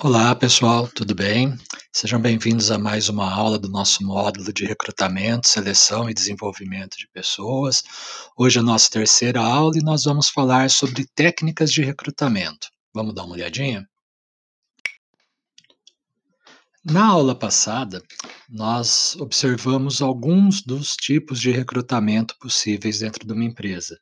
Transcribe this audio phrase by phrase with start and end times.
[0.00, 1.58] Olá, pessoal, tudo bem?
[1.92, 7.08] Sejam bem-vindos a mais uma aula do nosso módulo de recrutamento, seleção e desenvolvimento de
[7.08, 7.82] pessoas.
[8.36, 12.68] Hoje é a nossa terceira aula e nós vamos falar sobre técnicas de recrutamento.
[12.94, 13.88] Vamos dar uma olhadinha?
[16.84, 18.00] Na aula passada,
[18.48, 23.98] nós observamos alguns dos tipos de recrutamento possíveis dentro de uma empresa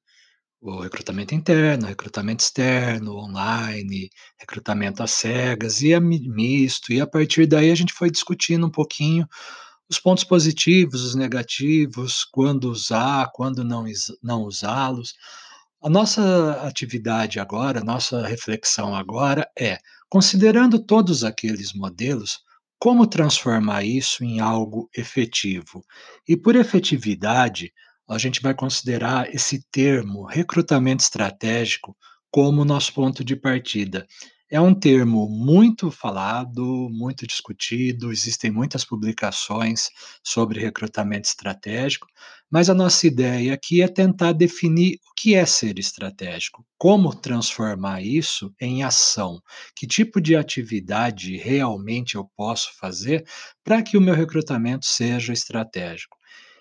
[0.66, 7.46] o recrutamento interno, recrutamento externo, online, recrutamento às cegas e a misto, e a partir
[7.46, 9.26] daí a gente foi discutindo um pouquinho
[9.88, 13.84] os pontos positivos, os negativos, quando usar, quando não,
[14.22, 15.14] não usá-los.
[15.82, 19.78] A nossa atividade agora, nossa reflexão agora é,
[20.08, 22.40] considerando todos aqueles modelos,
[22.78, 25.84] como transformar isso em algo efetivo?
[26.28, 27.72] E por efetividade,
[28.08, 31.96] a gente vai considerar esse termo recrutamento estratégico
[32.30, 34.06] como nosso ponto de partida.
[34.48, 39.88] É um termo muito falado, muito discutido, existem muitas publicações
[40.22, 42.06] sobre recrutamento estratégico,
[42.48, 48.02] mas a nossa ideia aqui é tentar definir o que é ser estratégico, como transformar
[48.02, 49.40] isso em ação,
[49.74, 53.26] que tipo de atividade realmente eu posso fazer
[53.64, 56.15] para que o meu recrutamento seja estratégico.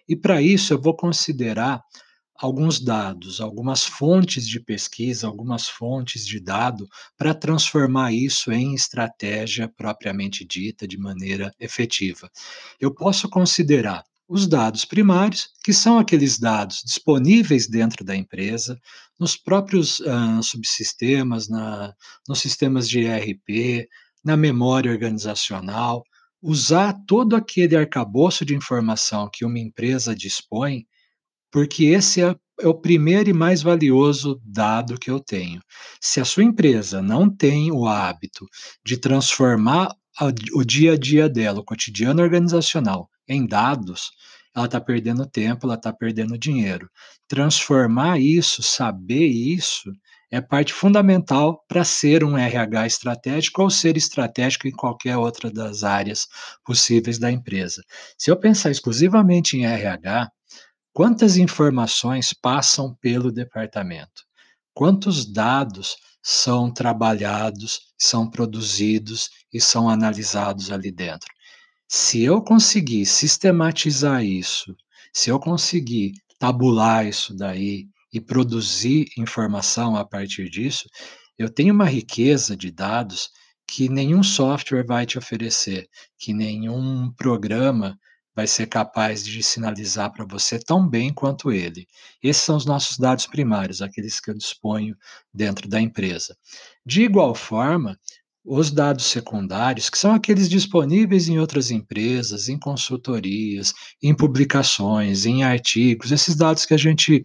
[0.08, 1.84] E para isso eu vou considerar
[2.36, 9.70] alguns dados, algumas fontes de pesquisa, algumas fontes de dado para transformar isso em estratégia
[9.70, 12.30] propriamente dita de maneira efetiva.
[12.80, 18.80] Eu posso considerar os dados primários, que são aqueles dados disponíveis dentro da empresa,
[19.20, 21.94] nos próprios uh, subsistemas, na,
[22.28, 23.88] nos sistemas de ERP,
[24.24, 26.04] na memória organizacional,
[26.46, 30.86] usar todo aquele arcabouço de informação que uma empresa dispõe,
[31.52, 35.60] porque esse é, é, o primeiro e mais valioso dado que eu tenho.
[36.00, 38.46] Se a sua empresa não tem o hábito
[38.86, 39.90] de transformar
[40.20, 44.12] a, o dia a dia dela, o cotidiano organizacional, em dados,
[44.56, 46.88] ela está perdendo tempo, ela está perdendo dinheiro.
[47.28, 49.92] Transformar isso, saber isso,
[50.36, 55.82] é parte fundamental para ser um RH estratégico ou ser estratégico em qualquer outra das
[55.82, 56.28] áreas
[56.66, 57.82] possíveis da empresa.
[58.18, 60.30] Se eu pensar exclusivamente em RH,
[60.92, 64.24] quantas informações passam pelo departamento?
[64.74, 71.34] Quantos dados são trabalhados, são produzidos e são analisados ali dentro?
[71.88, 74.76] Se eu conseguir sistematizar isso,
[75.14, 80.88] se eu conseguir tabular isso daí e produzir informação a partir disso,
[81.38, 83.30] eu tenho uma riqueza de dados
[83.68, 85.86] que nenhum software vai te oferecer,
[86.18, 88.00] que nenhum programa
[88.34, 91.86] vai ser capaz de sinalizar para você tão bem quanto ele.
[92.24, 94.96] Esses são os nossos dados primários, aqueles que eu disponho
[95.34, 96.38] dentro da empresa.
[96.86, 98.00] De igual forma,
[98.46, 105.44] os dados secundários, que são aqueles disponíveis em outras empresas, em consultorias, em publicações, em
[105.44, 107.22] artigos, esses dados que a gente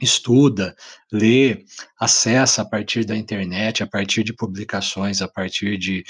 [0.00, 0.76] estuda,
[1.12, 1.64] lê,
[1.98, 6.04] acessa a partir da internet, a partir de publicações, a partir de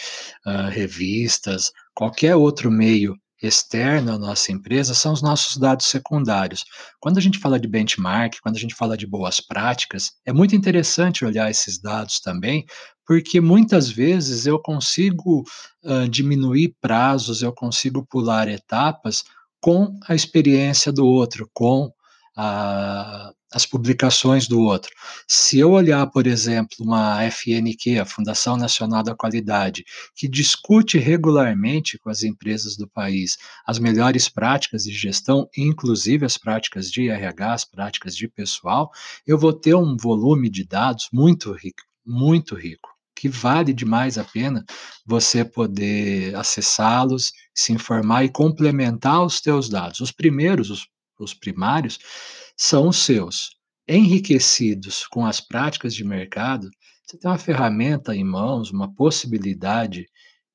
[0.47, 6.65] uh, revistas, qualquer outro meio externo à nossa empresa são os nossos dados secundários.
[6.99, 10.57] Quando a gente fala de benchmark, quando a gente fala de boas práticas, é muito
[10.57, 12.65] interessante olhar esses dados também,
[13.07, 15.45] porque muitas vezes eu consigo
[15.85, 19.23] uh, diminuir prazos, eu consigo pular etapas
[19.61, 21.93] com a experiência do outro, com
[22.37, 24.93] a, as publicações do outro.
[25.27, 29.83] Se eu olhar, por exemplo, uma FNQ, a Fundação Nacional da Qualidade,
[30.15, 36.37] que discute regularmente com as empresas do país as melhores práticas de gestão, inclusive as
[36.37, 38.91] práticas de RH, as práticas de pessoal,
[39.27, 44.25] eu vou ter um volume de dados muito rico, muito rico que vale demais a
[44.25, 44.63] pena
[45.07, 50.01] você poder acessá-los, se informar e complementar os teus dados.
[50.01, 50.87] Os primeiros, os
[51.19, 51.99] os primários,
[52.57, 53.51] são os seus.
[53.89, 56.69] Enriquecidos com as práticas de mercado,
[57.05, 60.07] você tem uma ferramenta em mãos, uma possibilidade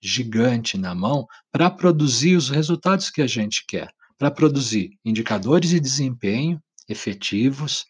[0.01, 5.79] gigante na mão para produzir os resultados que a gente quer, para produzir indicadores de
[5.79, 7.85] desempenho efetivos,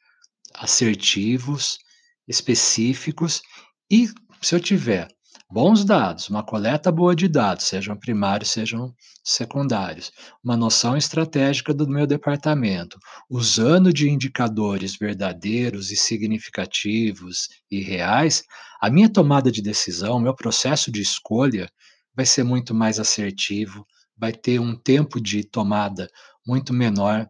[0.53, 1.79] assertivos,
[2.27, 3.41] específicos
[3.89, 4.09] e
[4.41, 5.07] se eu tiver
[5.51, 10.11] bons dados, uma coleta boa de dados, sejam primários, sejam secundários,
[10.41, 12.97] uma noção estratégica do meu departamento,
[13.29, 18.43] usando de indicadores verdadeiros e significativos e reais,
[18.81, 21.69] a minha tomada de decisão, meu processo de escolha
[22.15, 23.85] vai ser muito mais assertivo,
[24.17, 26.09] vai ter um tempo de tomada
[26.47, 27.27] muito menor,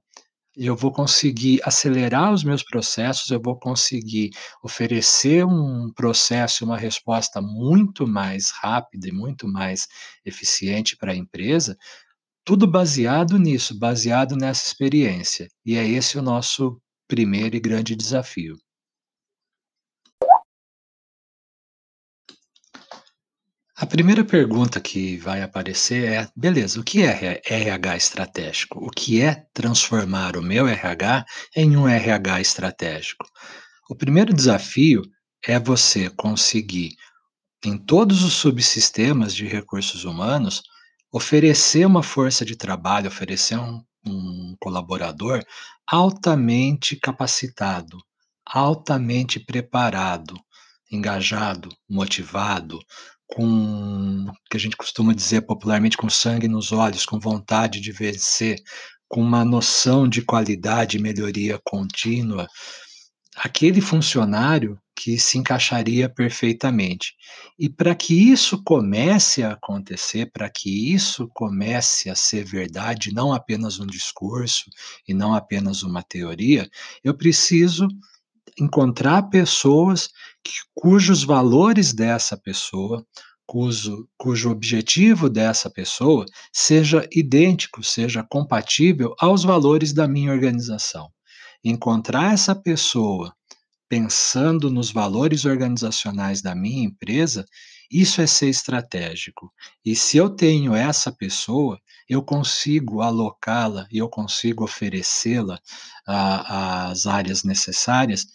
[0.55, 4.31] eu vou conseguir acelerar os meus processos, eu vou conseguir
[4.63, 9.87] oferecer um processo, uma resposta muito mais rápida e muito mais
[10.25, 11.77] eficiente para a empresa,
[12.45, 15.47] tudo baseado nisso, baseado nessa experiência.
[15.65, 18.57] E é esse o nosso primeiro e grande desafio.
[23.81, 28.77] A primeira pergunta que vai aparecer é: beleza, o que é RH estratégico?
[28.77, 31.25] O que é transformar o meu RH
[31.55, 33.25] em um RH estratégico?
[33.89, 35.01] O primeiro desafio
[35.43, 36.95] é você conseguir,
[37.65, 40.61] em todos os subsistemas de recursos humanos,
[41.11, 45.43] oferecer uma força de trabalho, oferecer um, um colaborador
[45.87, 47.97] altamente capacitado,
[48.45, 50.39] altamente preparado,
[50.91, 52.79] engajado, motivado,
[53.33, 57.91] com o que a gente costuma dizer popularmente, com sangue nos olhos, com vontade de
[57.91, 58.57] vencer,
[59.07, 62.47] com uma noção de qualidade e melhoria contínua,
[63.35, 67.13] aquele funcionário que se encaixaria perfeitamente.
[67.57, 73.33] E para que isso comece a acontecer, para que isso comece a ser verdade, não
[73.33, 74.69] apenas um discurso
[75.07, 76.69] e não apenas uma teoria,
[77.03, 77.87] eu preciso
[78.59, 80.09] encontrar pessoas
[80.73, 83.05] cujos valores dessa pessoa,
[83.45, 91.09] cujo, cujo objetivo dessa pessoa seja idêntico, seja compatível aos valores da minha organização.
[91.63, 93.33] Encontrar essa pessoa
[93.89, 97.45] pensando nos valores organizacionais da minha empresa,
[97.91, 99.51] isso é ser estratégico.
[99.83, 101.77] E se eu tenho essa pessoa,
[102.07, 105.59] eu consigo alocá-la e eu consigo oferecê-la
[106.07, 108.27] às áreas necessárias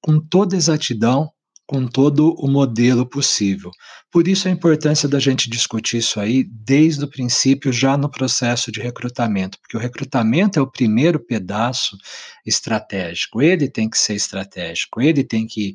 [0.00, 1.30] com toda exatidão,
[1.66, 3.70] com todo o modelo possível.
[4.10, 8.72] Por isso a importância da gente discutir isso aí desde o princípio, já no processo
[8.72, 11.96] de recrutamento, porque o recrutamento é o primeiro pedaço
[12.44, 13.40] estratégico.
[13.40, 15.74] Ele tem que ser estratégico, ele tem que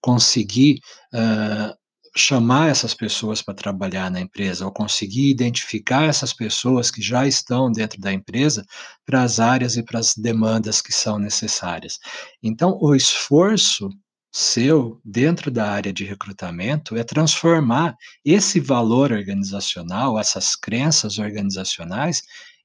[0.00, 0.78] conseguir
[1.12, 1.74] uh,
[2.14, 7.72] chamar essas pessoas para trabalhar na empresa, ou conseguir identificar essas pessoas que já estão
[7.72, 8.66] dentro da empresa
[9.06, 11.98] para as áreas e para as demandas que são necessárias.
[12.42, 13.88] Então, o esforço
[14.30, 17.94] seu dentro da área de recrutamento é transformar
[18.24, 22.22] esse valor organizacional, essas crenças organizacionais,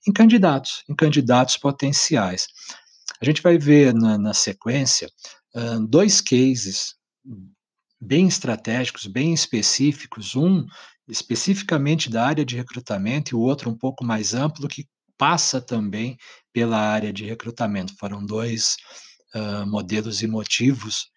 [0.08, 2.48] em candidatos, em candidatos potenciais.
[3.22, 5.10] A gente vai ver na, na sequência
[5.90, 6.96] dois cases
[8.00, 10.66] bem estratégicos, bem específicos, um
[11.08, 14.86] especificamente da área de recrutamento e o outro um pouco mais amplo, que
[15.18, 16.18] passa também
[16.54, 17.96] pela área de recrutamento.
[17.98, 18.76] Foram dois
[19.34, 21.08] uh, modelos e motivos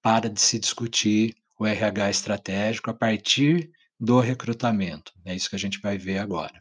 [0.00, 5.12] para de se discutir o RH estratégico a partir do recrutamento.
[5.24, 6.58] É isso que a gente vai ver agora.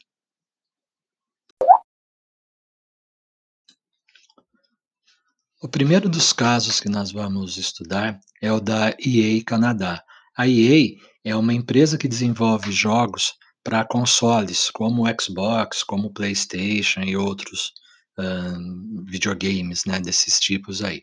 [5.63, 10.03] O primeiro dos casos que nós vamos estudar é o da EA Canadá.
[10.35, 17.15] A EA é uma empresa que desenvolve jogos para consoles, como Xbox, como PlayStation e
[17.15, 17.73] outros
[18.17, 20.99] uh, videogames né, desses tipos aí.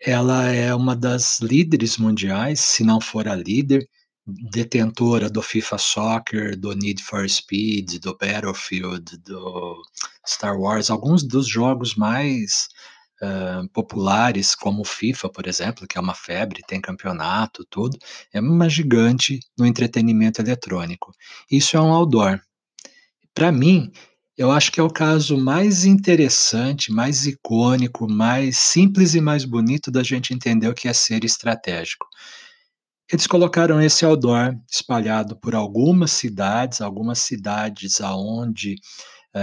[0.00, 3.88] Ela é uma das líderes mundiais, se não for a líder,
[4.26, 9.80] detentora do FIFA Soccer, do Need for Speed, do Battlefield, do
[10.26, 12.66] Star Wars, alguns dos jogos mais
[13.22, 17.98] uh, populares, como o FIFA, por exemplo, que é uma febre, tem campeonato, tudo,
[18.32, 21.12] é uma gigante no entretenimento eletrônico.
[21.50, 22.40] Isso é um outdoor.
[23.34, 23.92] Para mim,
[24.36, 29.90] eu acho que é o caso mais interessante, mais icônico, mais simples e mais bonito
[29.90, 32.06] da gente entender o que é ser estratégico.
[33.10, 38.76] Eles colocaram esse outdoor espalhado por algumas cidades, algumas cidades aonde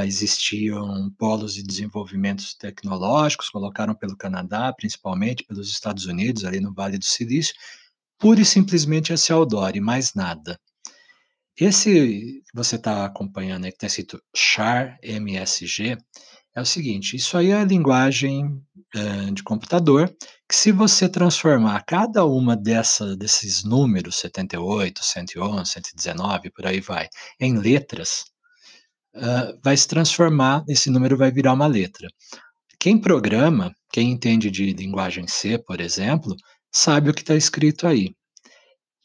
[0.06, 6.98] existiam polos de desenvolvimento tecnológicos, colocaram pelo Canadá, principalmente pelos Estados Unidos, ali no Vale
[6.98, 7.54] do Silício,
[8.18, 10.60] pura e simplesmente esse outdoor e mais nada.
[11.56, 15.98] Esse que você está acompanhando aí, que está escrito char MSG,
[16.56, 18.46] é o seguinte: isso aí é linguagem
[18.96, 20.16] uh, de computador,
[20.48, 27.08] que se você transformar cada uma dessa, desses números, 78, 111, 119, por aí vai,
[27.40, 28.26] em letras,
[29.16, 32.08] uh, vai se transformar, esse número vai virar uma letra.
[32.80, 36.36] Quem programa, quem entende de linguagem C, por exemplo,
[36.72, 38.14] sabe o que está escrito aí.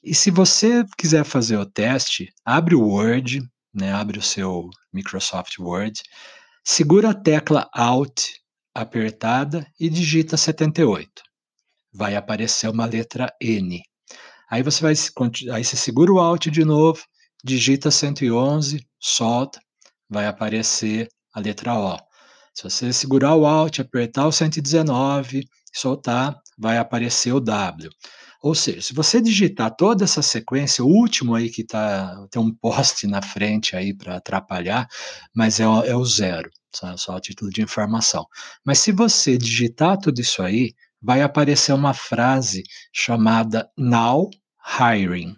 [0.03, 3.41] E se você quiser fazer o teste, abre o Word,
[3.75, 6.03] né, abre o seu Microsoft Word,
[6.65, 8.31] segura a tecla Alt
[8.75, 11.23] apertada e digita 78.
[11.93, 13.83] Vai aparecer uma letra N.
[14.51, 14.95] Aí você vai
[15.53, 17.03] aí você segura o Alt de novo,
[17.45, 19.61] digita 111, solta,
[20.09, 21.97] vai aparecer a letra O.
[22.55, 27.89] Se você segurar o Alt, apertar o 119, soltar, vai aparecer o W.
[28.41, 32.55] Ou seja, se você digitar toda essa sequência, o último aí que tá, tem um
[32.55, 34.87] poste na frente aí para atrapalhar,
[35.35, 38.27] mas é, é o zero, só, só a título de informação.
[38.65, 40.73] Mas se você digitar tudo isso aí,
[41.03, 42.63] vai aparecer uma frase
[42.93, 44.31] chamada Now
[44.81, 45.37] Hiring.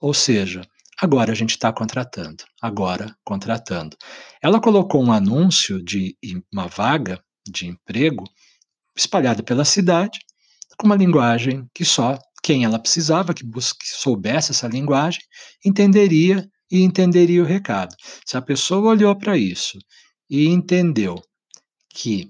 [0.00, 0.62] Ou seja,
[1.00, 3.96] agora a gente está contratando, agora contratando.
[4.42, 6.16] Ela colocou um anúncio de
[6.52, 8.24] uma vaga de emprego
[8.96, 10.18] espalhada pela cidade,
[10.76, 15.20] com uma linguagem que só quem ela precisava que, busque, que soubesse essa linguagem
[15.64, 17.94] entenderia e entenderia o recado.
[18.24, 19.78] Se a pessoa olhou para isso
[20.28, 21.22] e entendeu
[21.88, 22.28] que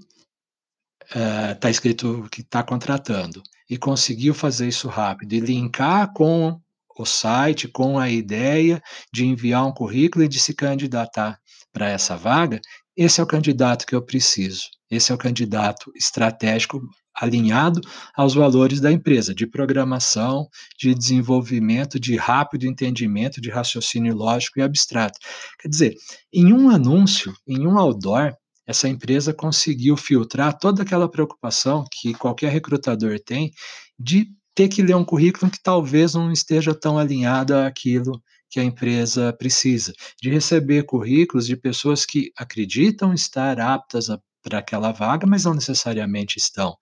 [1.09, 6.61] está uh, escrito que está contratando e conseguiu fazer isso rápido e linkar com
[7.02, 11.38] o site, com a ideia de enviar um currículo e de se candidatar
[11.73, 12.61] para essa vaga,
[12.97, 14.64] esse é o candidato que eu preciso.
[14.90, 16.81] Esse é o candidato estratégico
[17.14, 17.81] alinhado
[18.17, 24.62] aos valores da empresa, de programação, de desenvolvimento, de rápido entendimento, de raciocínio lógico e
[24.62, 25.19] abstrato.
[25.61, 25.95] Quer dizer,
[26.33, 28.35] em um anúncio, em um outdoor,
[28.67, 33.52] essa empresa conseguiu filtrar toda aquela preocupação que qualquer recrutador tem
[33.99, 34.28] de
[34.59, 39.33] ter que ler um currículo que talvez não esteja tão alinhado àquilo que a empresa
[39.33, 44.09] precisa, de receber currículos de pessoas que acreditam estar aptas
[44.43, 46.77] para aquela vaga, mas não necessariamente estão.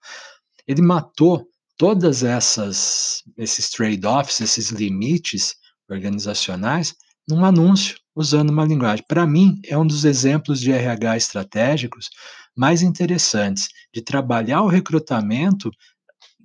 [0.67, 5.53] Ele matou todas essas esses trade-offs, esses limites
[5.87, 6.95] organizacionais
[7.29, 9.05] num anúncio usando uma linguagem.
[9.07, 12.09] Para mim, é um dos exemplos de RH estratégicos
[12.55, 15.69] mais interessantes de trabalhar o recrutamento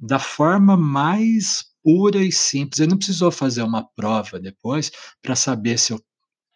[0.02, 2.80] da forma mais pura e simples.
[2.80, 4.90] Ele não precisou fazer uma prova depois
[5.22, 6.02] para saber se o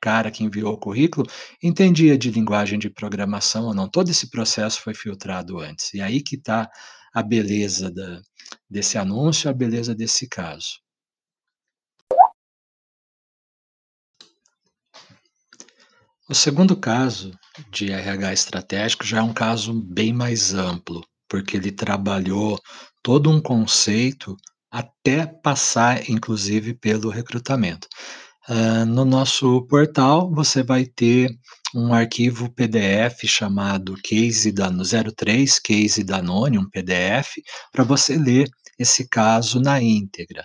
[0.01, 1.27] cara que enviou o currículo
[1.63, 3.89] entendia de linguagem de programação ou não.
[3.89, 5.95] Todo esse processo foi filtrado antes.
[5.95, 6.69] E aí que está
[7.15, 8.21] a beleza da,
[8.69, 10.81] desse anúncio, a beleza desse caso.
[16.29, 17.39] O segundo caso
[17.71, 22.59] de RH estratégico já é um caso bem mais amplo, porque ele trabalhou
[23.07, 24.37] todo um conceito
[24.69, 27.87] até passar, inclusive, pelo recrutamento.
[28.49, 31.31] Uh, no nosso portal, você vai ter
[31.73, 37.37] um arquivo PDF chamado Case da 03 Case Danone, PDF,
[37.71, 40.45] para você ler esse caso na íntegra.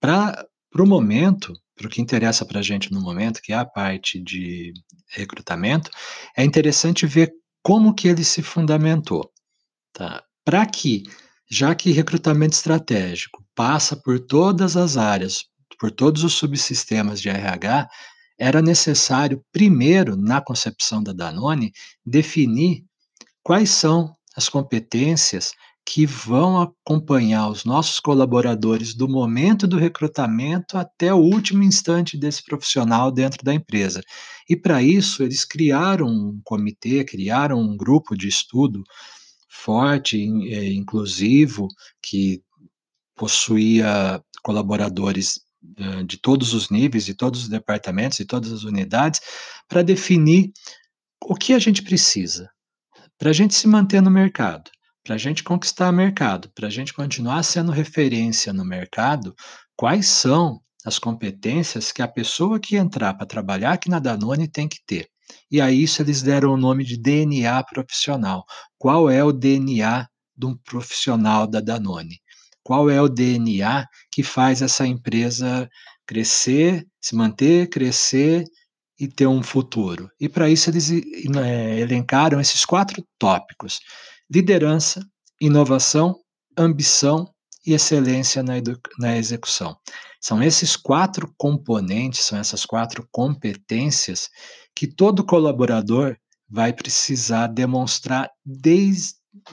[0.00, 0.44] Para
[0.80, 4.20] o momento, para o que interessa para a gente no momento, que é a parte
[4.20, 4.72] de
[5.10, 5.92] recrutamento,
[6.36, 7.30] é interessante ver
[7.62, 9.30] como que ele se fundamentou.
[9.92, 10.24] Tá?
[10.44, 11.04] Para que
[11.50, 15.44] já que recrutamento estratégico passa por todas as áreas,
[15.78, 17.88] por todos os subsistemas de RH,
[18.38, 21.72] era necessário, primeiro, na concepção da Danone,
[22.06, 22.84] definir
[23.42, 25.52] quais são as competências
[25.84, 32.44] que vão acompanhar os nossos colaboradores do momento do recrutamento até o último instante desse
[32.44, 34.00] profissional dentro da empresa.
[34.48, 38.84] E para isso, eles criaram um comitê, criaram um grupo de estudo
[39.50, 41.68] forte, é, inclusivo,
[42.00, 42.42] que
[43.14, 45.40] possuía colaboradores
[46.06, 49.20] de todos os níveis, de todos os departamentos, e todas as unidades,
[49.68, 50.52] para definir
[51.22, 52.50] o que a gente precisa
[53.20, 54.70] para a gente se manter no mercado,
[55.04, 59.36] para a gente conquistar mercado, para a gente continuar sendo referência no mercado,
[59.76, 64.66] quais são as competências que a pessoa que entrar para trabalhar aqui na Danone tem
[64.66, 65.10] que ter.
[65.50, 68.44] E a isso eles deram o nome de DNA profissional.
[68.78, 70.06] Qual é o DNA
[70.36, 72.20] de um profissional da Danone?
[72.62, 75.68] Qual é o DNA que faz essa empresa
[76.06, 78.44] crescer, se manter, crescer
[78.98, 80.08] e ter um futuro?
[80.20, 83.80] E para isso eles é, elencaram esses quatro tópicos:
[84.30, 85.04] liderança,
[85.40, 86.16] inovação,
[86.56, 87.28] ambição
[87.66, 88.54] e excelência na,
[88.98, 89.76] na execução.
[90.20, 94.28] São esses quatro componentes, são essas quatro competências
[94.80, 96.16] que todo colaborador
[96.48, 99.12] vai precisar demonstrar desde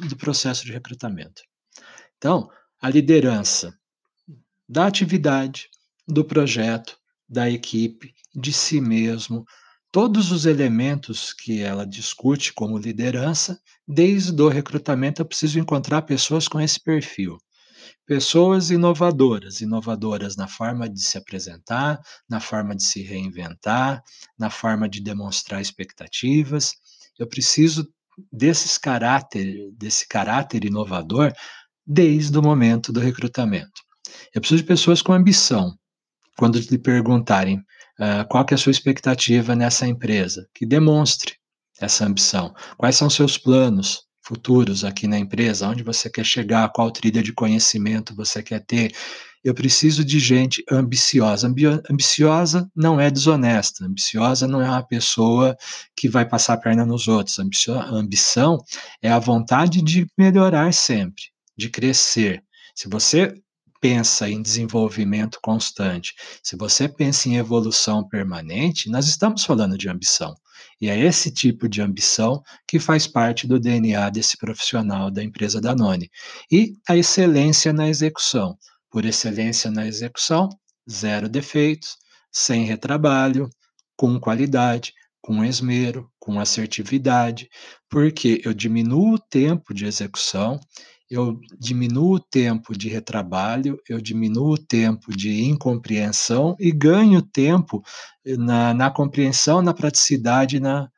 [0.09, 1.41] o processo de recrutamento.
[2.17, 2.49] Então,
[2.81, 3.77] a liderança
[4.69, 5.67] da atividade,
[6.07, 9.43] do projeto, da equipe, de si mesmo,
[9.91, 16.47] todos os elementos que ela discute como liderança, desde o recrutamento eu preciso encontrar pessoas
[16.47, 17.37] com esse perfil.
[18.05, 24.01] Pessoas inovadoras, inovadoras na forma de se apresentar, na forma de se reinventar,
[24.37, 26.73] na forma de demonstrar expectativas.
[27.19, 27.87] Eu preciso
[28.31, 31.33] desses caráter, desse caráter inovador
[31.85, 33.81] desde o momento do recrutamento.
[34.33, 35.75] Eu preciso de pessoas com ambição.
[36.37, 41.35] Quando lhe perguntarem uh, qual é a sua expectativa nessa empresa, que demonstre
[41.79, 42.53] essa ambição?
[42.77, 45.69] Quais são seus planos futuros aqui na empresa?
[45.69, 46.69] Onde você quer chegar?
[46.69, 48.93] Qual trilha de conhecimento você quer ter?
[49.41, 51.47] Eu preciso de gente ambiciosa.
[51.47, 53.85] Ambi ambiciosa não é desonesta.
[53.85, 55.55] Ambiciosa não é uma pessoa
[55.95, 57.39] que vai passar a perna nos outros.
[57.39, 58.57] Ambição
[59.01, 61.23] é a vontade de melhorar sempre,
[61.57, 62.43] de crescer.
[62.75, 63.33] Se você
[63.79, 70.35] pensa em desenvolvimento constante, se você pensa em evolução permanente, nós estamos falando de ambição.
[70.79, 75.59] E é esse tipo de ambição que faz parte do DNA desse profissional da empresa
[75.59, 76.09] Danone.
[76.51, 78.57] E a excelência na execução.
[78.89, 80.49] Por excelência na execução,
[80.89, 81.97] zero defeitos,
[82.31, 83.49] sem retrabalho,
[83.95, 87.49] com qualidade, com esmero, com assertividade,
[87.89, 90.59] porque eu diminuo o tempo de execução,
[91.09, 97.81] eu diminuo o tempo de retrabalho, eu diminuo o tempo de incompreensão e ganho tempo
[98.25, 100.89] na, na compreensão, na praticidade na,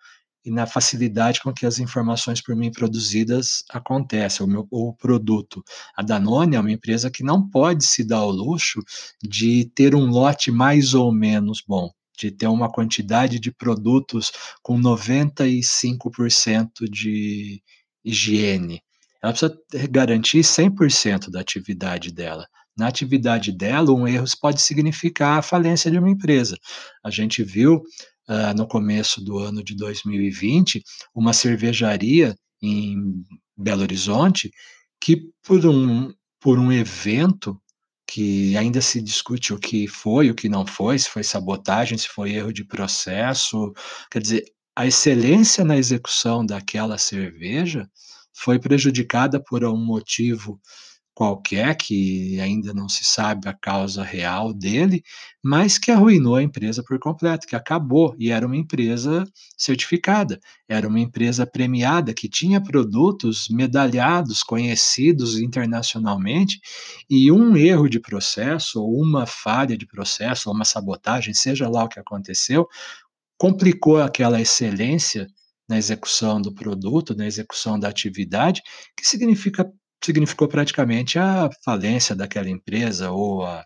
[0.44, 5.64] e na facilidade com que as informações por mim produzidas acontecem, o meu o produto.
[5.96, 8.82] A Danone é uma empresa que não pode se dar ao luxo
[9.22, 14.78] de ter um lote mais ou menos bom de ter uma quantidade de produtos com
[14.78, 17.64] 95% de
[18.04, 18.82] higiene,
[19.22, 19.58] ela precisa
[19.90, 22.48] garantir 100% da atividade dela.
[22.78, 26.58] Na atividade dela, um erro pode significar a falência de uma empresa.
[27.04, 27.84] A gente viu
[28.30, 30.82] uh, no começo do ano de 2020
[31.14, 33.26] uma cervejaria em
[33.58, 34.50] Belo Horizonte
[35.02, 37.60] que, por um, por um evento
[38.08, 42.08] que ainda se discute o que foi, o que não foi, se foi sabotagem, se
[42.08, 43.72] foi erro de processo,
[44.10, 44.46] quer dizer,
[44.76, 47.88] a excelência na execução daquela cerveja
[48.40, 50.60] foi prejudicada por um motivo
[51.14, 55.04] qualquer, que ainda não se sabe a causa real dele,
[55.44, 59.26] mas que arruinou a empresa por completo, que acabou, e era uma empresa
[59.58, 66.62] certificada, era uma empresa premiada, que tinha produtos medalhados, conhecidos internacionalmente,
[67.10, 71.84] e um erro de processo, ou uma falha de processo, ou uma sabotagem, seja lá
[71.84, 72.66] o que aconteceu,
[73.38, 75.28] complicou aquela excelência
[75.70, 78.62] na execução do produto, na execução da atividade,
[78.98, 79.72] que significa,
[80.04, 83.64] significou praticamente a falência daquela empresa ou a,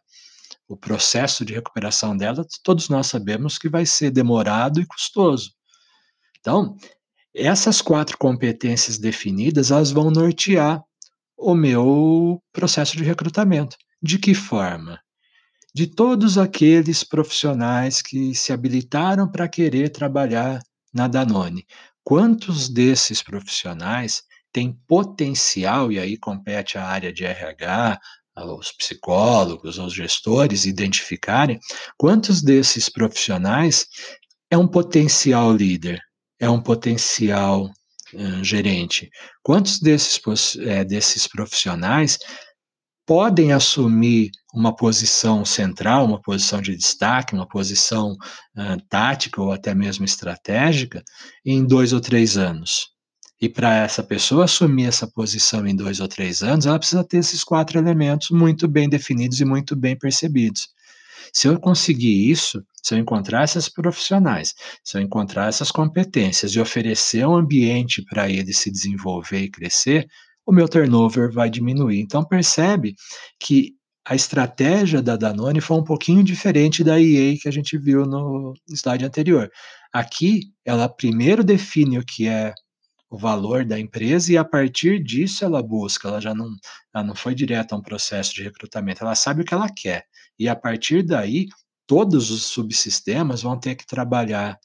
[0.68, 5.52] o processo de recuperação dela, todos nós sabemos que vai ser demorado e custoso.
[6.40, 6.76] Então,
[7.34, 10.84] essas quatro competências definidas, elas vão nortear
[11.38, 13.78] o meu processo de recrutamento.
[14.02, 15.00] De que forma?
[15.74, 20.62] De todos aqueles profissionais que se habilitaram para querer trabalhar
[20.94, 21.66] na Danone,
[22.04, 28.00] Quantos desses profissionais têm potencial, e aí compete à área de RH,
[28.36, 31.60] aos psicólogos, aos gestores identificarem,
[31.98, 33.88] quantos desses profissionais
[34.50, 36.00] é um potencial líder,
[36.40, 37.72] é um potencial
[38.42, 39.10] gerente?
[39.42, 40.20] Quantos desses,
[40.58, 42.18] é, desses profissionais
[43.06, 49.74] podem assumir uma posição central, uma posição de destaque, uma posição uh, tática ou até
[49.74, 51.04] mesmo estratégica
[51.46, 52.94] em dois ou três anos.
[53.42, 57.18] E para essa pessoa assumir essa posição em dois ou três anos, ela precisa ter
[57.18, 60.70] esses quatro elementos muito bem definidos e muito bem percebidos.
[61.34, 66.60] Se eu conseguir isso, se eu encontrar esses profissionais, se eu encontrar essas competências e
[66.60, 70.08] oferecer um ambiente para ele se desenvolver e crescer,
[70.46, 72.00] o meu turnover vai diminuir.
[72.00, 72.96] Então percebe
[73.40, 73.74] que
[74.06, 78.54] a estratégia da Danone foi um pouquinho diferente da EA que a gente viu no
[78.68, 79.50] slide anterior.
[79.94, 82.54] Aqui, ela primeiro define o que é
[83.10, 86.50] o valor da empresa e a partir disso ela busca, ela já não,
[86.94, 90.06] ela não foi direto a um processo de recrutamento, ela sabe o que ela quer.
[90.38, 91.48] E a partir daí,
[91.86, 94.58] todos os subsistemas vão ter que trabalhar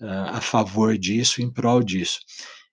[0.00, 2.18] uh, a favor disso, em prol disso.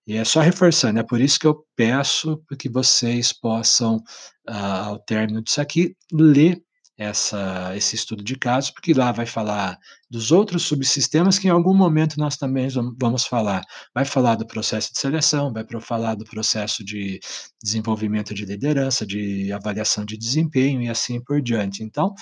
[0.08, 4.02] E é só reforçando, é por isso que eu peço que vocês possam,
[4.48, 6.62] ah, ao término disso aqui, ler
[7.00, 9.80] essa, esse estudo de casos, porque lá vai falar
[10.12, 12.68] dos outros subsistemas que em algum momento nós também
[13.00, 13.62] vamos falar.
[13.96, 17.22] Vai falar do processo de seleção, vai falar do processo de
[17.64, 21.84] desenvolvimento de liderança, de avaliação de desempenho e assim por diante.
[21.84, 22.14] Então,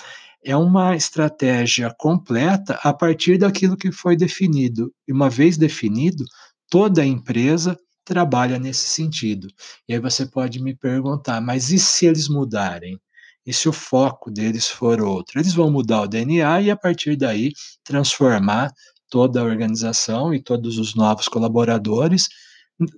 [0.44, 4.92] é uma estratégia completa a partir daquilo que foi definido.
[5.08, 6.24] E uma vez definido,
[6.70, 9.48] toda empresa trabalha nesse sentido.
[9.88, 12.98] E aí você pode me perguntar, mas e se eles mudarem?
[13.44, 15.38] E se o foco deles for outro?
[15.38, 17.52] Eles vão mudar o DNA e a partir daí
[17.84, 18.72] transformar
[19.10, 22.28] toda a organização e todos os novos colaboradores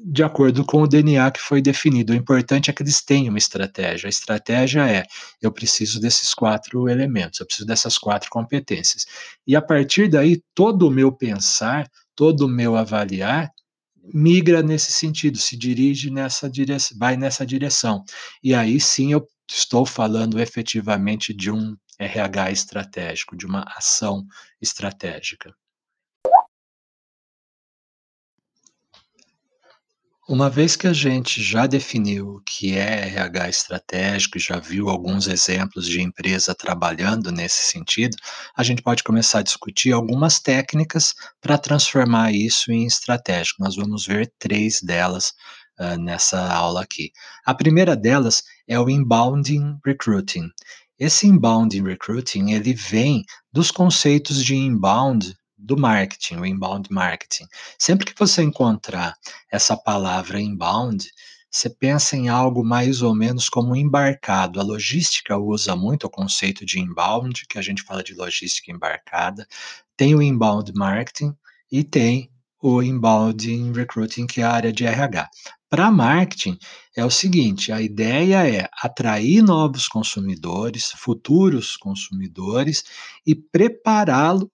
[0.04, 2.12] de acordo com o DNA que foi definido.
[2.12, 4.09] O importante é que eles tenham uma estratégia.
[4.09, 5.04] A estratégia é:
[5.40, 9.06] eu preciso desses quatro elementos, eu preciso dessas quatro competências.
[9.46, 13.50] E a partir daí, todo o meu pensar, todo o meu avaliar
[14.12, 18.04] migra nesse sentido, se dirige nessa dire vai nessa direção.
[18.42, 24.26] E aí sim eu estou falando efetivamente de um RH estratégico, de uma ação
[24.60, 25.54] estratégica.
[30.30, 34.88] Uma vez que a gente já definiu o que é RH estratégico e já viu
[34.88, 38.16] alguns exemplos de empresa trabalhando nesse sentido,
[38.56, 43.60] a gente pode começar a discutir algumas técnicas para transformar isso em estratégico.
[43.60, 45.32] Nós vamos ver três delas
[45.80, 47.10] uh, nessa aula aqui.
[47.44, 50.48] A primeira delas é o inbounding recruiting.
[50.96, 57.46] Esse inbounding recruiting ele vem dos conceitos de inbound do marketing, o inbound marketing.
[57.78, 59.14] Sempre que você encontrar
[59.50, 61.06] essa palavra inbound,
[61.50, 64.60] você pensa em algo mais ou menos como embarcado.
[64.60, 69.46] A logística usa muito o conceito de inbound, que a gente fala de logística embarcada.
[69.96, 71.34] Tem o inbound marketing
[71.70, 72.30] e tem
[72.62, 75.28] o inbound recruiting, que é a área de RH.
[75.68, 76.58] Para marketing,
[76.96, 82.84] é o seguinte: a ideia é atrair novos consumidores, futuros consumidores,
[83.26, 84.50] e prepará-lo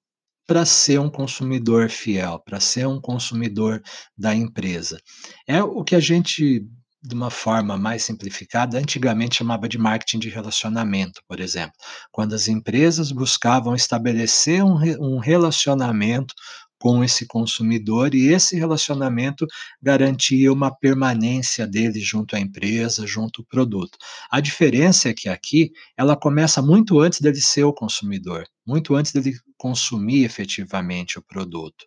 [0.46, 3.82] para ser um consumidor fiel, para ser um consumidor
[4.16, 4.98] da empresa.
[5.46, 6.64] É o que a gente,
[7.02, 11.74] de uma forma mais simplificada, antigamente chamava de marketing de relacionamento, por exemplo,
[12.12, 16.34] quando as empresas buscavam estabelecer um, um relacionamento
[16.78, 19.46] com esse consumidor e esse relacionamento
[19.82, 23.98] garantia uma permanência dele junto à empresa, junto ao produto.
[24.30, 29.12] A diferença é que aqui ela começa muito antes dele ser o consumidor, muito antes
[29.12, 31.86] dele consumir efetivamente o produto.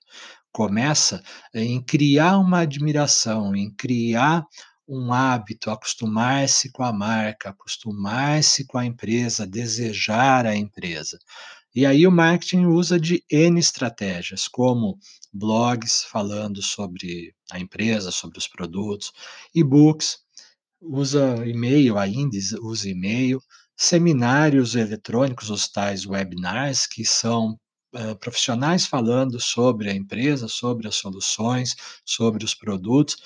[0.52, 1.22] Começa
[1.54, 4.44] em criar uma admiração, em criar
[4.88, 11.20] um hábito, acostumar-se com a marca, acostumar-se com a empresa, desejar a empresa.
[11.76, 14.98] E aí o marketing usa de N estratégias, como
[15.32, 19.12] blogs falando sobre a empresa, sobre os produtos,
[19.54, 20.18] e-books,
[20.82, 23.42] usa e-mail, ainda usa e-mail,
[23.78, 27.58] seminários eletrônicos, os tais webinars, que são
[27.94, 33.18] uh, profissionais falando sobre a empresa, sobre as soluções, sobre os produtos.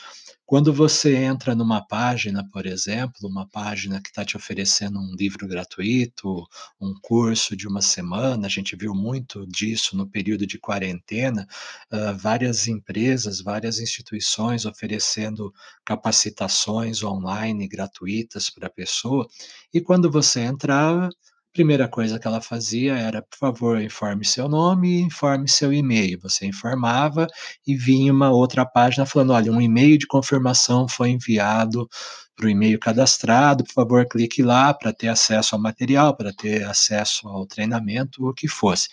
[0.45, 5.47] Quando você entra numa página, por exemplo, uma página que está te oferecendo um livro
[5.47, 6.45] gratuito,
[6.81, 11.47] um curso de uma semana, a gente viu muito disso no período de quarentena,
[11.91, 15.53] uh, várias empresas, várias instituições oferecendo
[15.85, 19.25] capacitações online gratuitas para a pessoa,
[19.73, 21.09] e quando você entrava,
[21.53, 26.19] primeira coisa que ela fazia era, por favor, informe seu nome e informe seu e-mail.
[26.21, 27.27] Você informava
[27.65, 31.87] e vinha uma outra página falando: olha, um e-mail de confirmação foi enviado
[32.35, 36.63] para o e-mail cadastrado, por favor, clique lá para ter acesso ao material, para ter
[36.65, 38.89] acesso ao treinamento, o que fosse.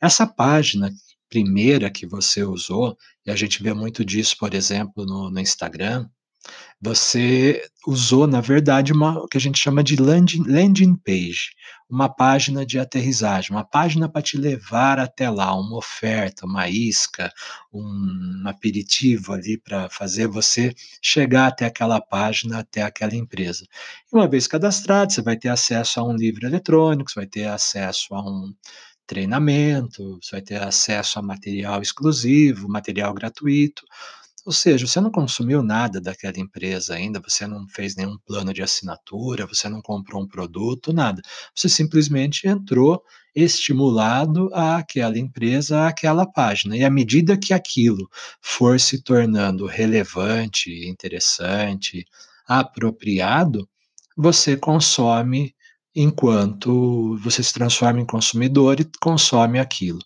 [0.00, 0.90] Essa página
[1.28, 6.08] primeira que você usou, e a gente vê muito disso, por exemplo, no, no Instagram,
[6.80, 11.50] você usou, na verdade, uma o que a gente chama de landing landing page,
[11.90, 17.32] uma página de aterrissagem, uma página para te levar até lá, uma oferta, uma isca,
[17.72, 23.66] um aperitivo ali para fazer você chegar até aquela página, até aquela empresa.
[24.12, 27.46] E uma vez cadastrado, você vai ter acesso a um livro eletrônico, você vai ter
[27.48, 28.54] acesso a um
[29.06, 33.82] treinamento, você vai ter acesso a material exclusivo, material gratuito.
[34.50, 38.60] Ou seja, você não consumiu nada daquela empresa ainda, você não fez nenhum plano de
[38.60, 41.22] assinatura, você não comprou um produto, nada.
[41.54, 43.00] Você simplesmente entrou
[43.32, 46.76] estimulado àquela empresa, àquela página.
[46.76, 48.10] E à medida que aquilo
[48.42, 52.04] for se tornando relevante, interessante,
[52.44, 53.68] apropriado,
[54.16, 55.54] você consome
[55.94, 60.00] enquanto você se transforma em consumidor e consome aquilo.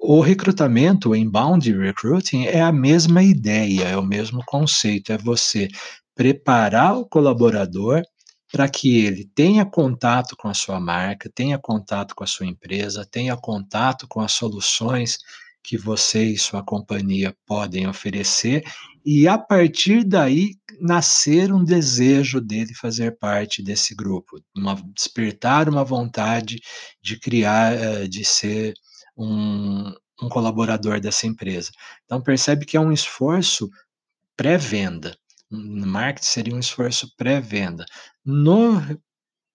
[0.00, 5.66] O recrutamento, o inbound recruiting, é a mesma ideia, é o mesmo conceito, é você
[6.14, 8.02] preparar o colaborador
[8.52, 13.04] para que ele tenha contato com a sua marca, tenha contato com a sua empresa,
[13.10, 15.18] tenha contato com as soluções
[15.64, 18.62] que você e sua companhia podem oferecer,
[19.04, 25.84] e a partir daí nascer um desejo dele fazer parte desse grupo, uma, despertar uma
[25.84, 26.60] vontade
[27.02, 28.74] de criar, eh, de ser
[29.18, 31.70] um, um colaborador dessa empresa.
[32.04, 33.68] Então percebe que é um esforço
[34.36, 35.16] pré-venda.
[35.50, 37.84] No marketing seria um esforço pré-venda.
[38.24, 38.80] No,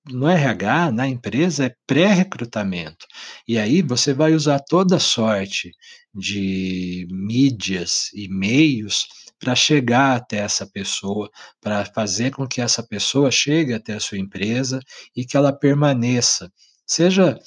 [0.10, 3.06] no RH, na empresa, é pré-recrutamento.
[3.48, 5.72] E aí você vai usar toda sorte
[6.14, 9.08] de mídias e meios
[9.40, 11.30] para chegar até essa pessoa,
[11.62, 14.80] para fazer com que essa pessoa chegue até a sua empresa
[15.16, 16.52] e que ela permaneça.
[16.86, 17.38] Seja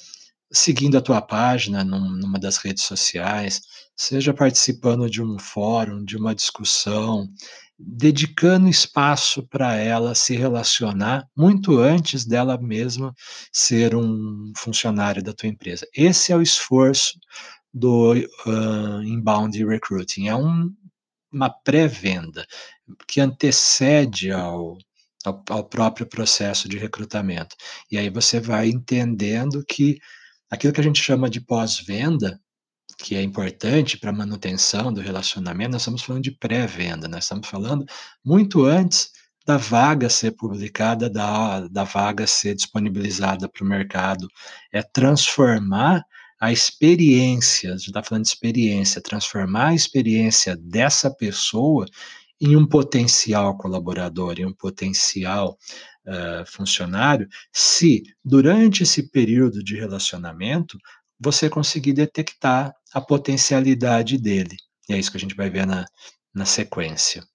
[0.51, 3.61] seguindo a tua página num numa das redes sociais,
[3.95, 7.27] seja participando de um fórum, de uma discussão,
[7.79, 13.13] dedicando espaço para ela se relacionar muito antes dela mesma
[13.53, 15.87] ser um funcionário da tua empresa.
[15.95, 17.19] Esse é o esforço
[17.73, 18.13] do,
[18.47, 20.71] hã, inbound recruiting, é um
[21.31, 22.45] uma pré-venda,
[23.07, 24.77] que antecede ao
[25.49, 27.55] ao próprio processo de recrutamento.
[27.91, 29.99] E aí você vai entendendo que
[30.49, 32.39] aquilo que a gente chama de pós-venda,
[32.97, 37.47] que é importante para a manutenção do relacionamento, nós estamos falando de pré-venda, nós estamos
[37.47, 37.85] falando
[38.23, 39.11] muito antes
[39.45, 44.27] da vaga ser publicada, da da vaga ser disponibilizada para o mercado.
[44.71, 46.03] É transformar
[46.39, 51.85] a experiência, a gente está falando de experiência, transformar a experiência dessa pessoa
[52.39, 55.57] em um potencial colaborador, em um potencial,
[56.07, 60.77] hã, funcionário, se durante esse período de relacionamento,
[61.19, 64.55] você conseguir detectar a potencialidade dele.
[64.89, 65.85] E é isso que a gente vai ver na
[66.37, 67.27] na sequência.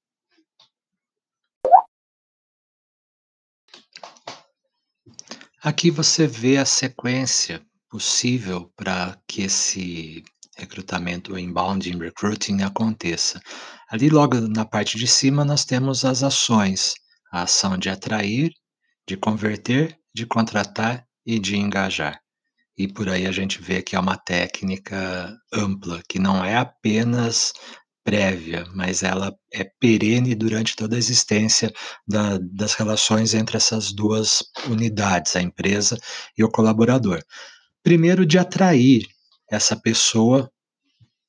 [5.61, 10.23] Aqui você vê a sequência possível para que esse
[10.57, 13.41] recrutamento inbound recruiting aconteça.
[13.89, 16.95] Ali logo na parte de cima nós temos as ações,
[17.33, 18.53] a ação de atrair,
[19.09, 22.21] de converter, de contratar e de engajar.
[22.77, 27.53] E por aí a gente vê que é uma técnica ampla, que não é apenas
[28.05, 31.73] prévia, mas ela é perene durante toda a existência
[32.07, 35.97] da das relações entre essas 2 unidades, a empresa
[36.37, 37.23] e o colaborador.
[37.83, 39.07] Primeiro de atrair
[39.51, 40.51] essa pessoa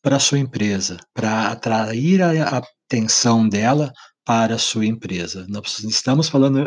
[0.01, 3.91] para sua empresa, para atrair a atenção dela
[4.25, 5.45] para a sua empresa.
[5.49, 6.65] Nós estamos falando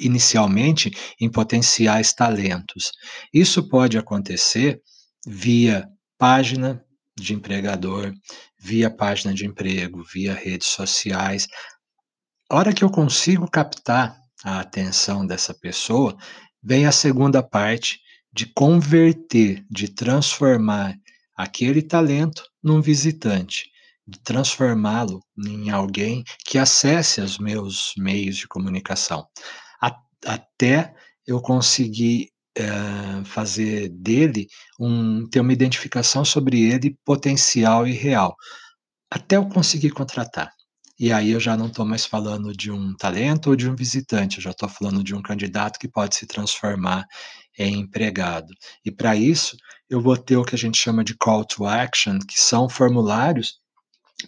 [0.00, 2.92] inicialmente em potenciais talentos.
[3.32, 4.80] Isso pode acontecer
[5.26, 5.86] via
[6.18, 6.84] página
[7.16, 8.12] de empregador,
[8.58, 11.46] via página de emprego, via redes sociais.
[12.48, 16.16] A hora que eu consigo captar a atenção dessa pessoa,
[16.62, 18.00] vem a segunda parte
[18.32, 20.94] de converter, de transformar
[21.36, 23.70] aquele talento num visitante,
[24.06, 29.26] de transformá-lo em alguém que acesse os meus meios de comunicação,
[30.26, 30.94] até
[31.26, 34.48] eu conseguir, hã, fazer dele
[34.80, 38.34] um ter uma identificação sobre ele potencial e real,
[39.10, 40.50] até eu conseguir contratar.
[40.98, 44.38] E aí eu já não estou mais falando de um talento ou de um visitante,
[44.38, 47.06] eu já estou falando de um candidato que pode se transformar
[47.58, 48.52] em empregado.
[48.84, 49.56] E para isso,
[49.88, 53.59] eu vou ter o que a gente chama de call to action, que são formulários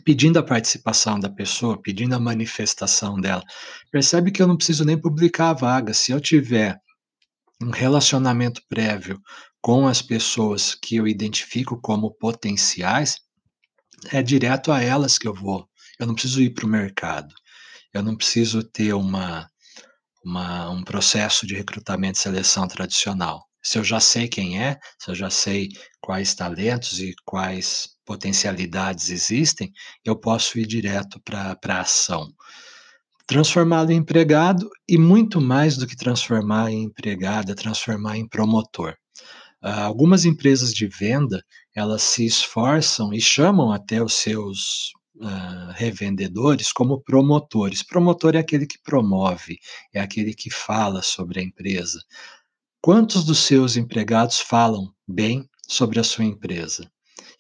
[0.05, 3.43] pedindo a participação da pessoa, pedindo a manifestação dela.
[3.91, 6.79] Percebe que eu não preciso nem publicar a vaga, se eu tiver
[7.63, 9.21] um relacionamento prévio
[9.61, 13.19] com as pessoas que eu identifico como potenciais,
[14.11, 17.33] é direto a elas que eu vou, eu não preciso ir para o mercado,
[17.95, 19.49] eu não preciso ter uma
[20.25, 23.45] uma um processo de recrutamento e seleção tradicional.
[23.63, 25.69] Se eu já sei quem é, se eu já sei
[26.01, 29.73] quais talentos e quais potencialidades existem,
[30.05, 32.29] eu posso ir direto pra pra ação.
[33.27, 38.95] Transformá-lo em empregado e muito mais do que transformar em empregado, é transformar em promotor.
[39.63, 41.43] Hã, algumas empresas de venda,
[41.75, 47.83] elas se esforçam e chamam até os seus, hã, revendedores como promotores.
[47.83, 49.59] Promotor é aquele que promove,
[49.95, 52.01] é aquele que fala sobre a empresa.
[52.83, 56.91] Quantos dos seus empregados falam bem sobre a sua empresa?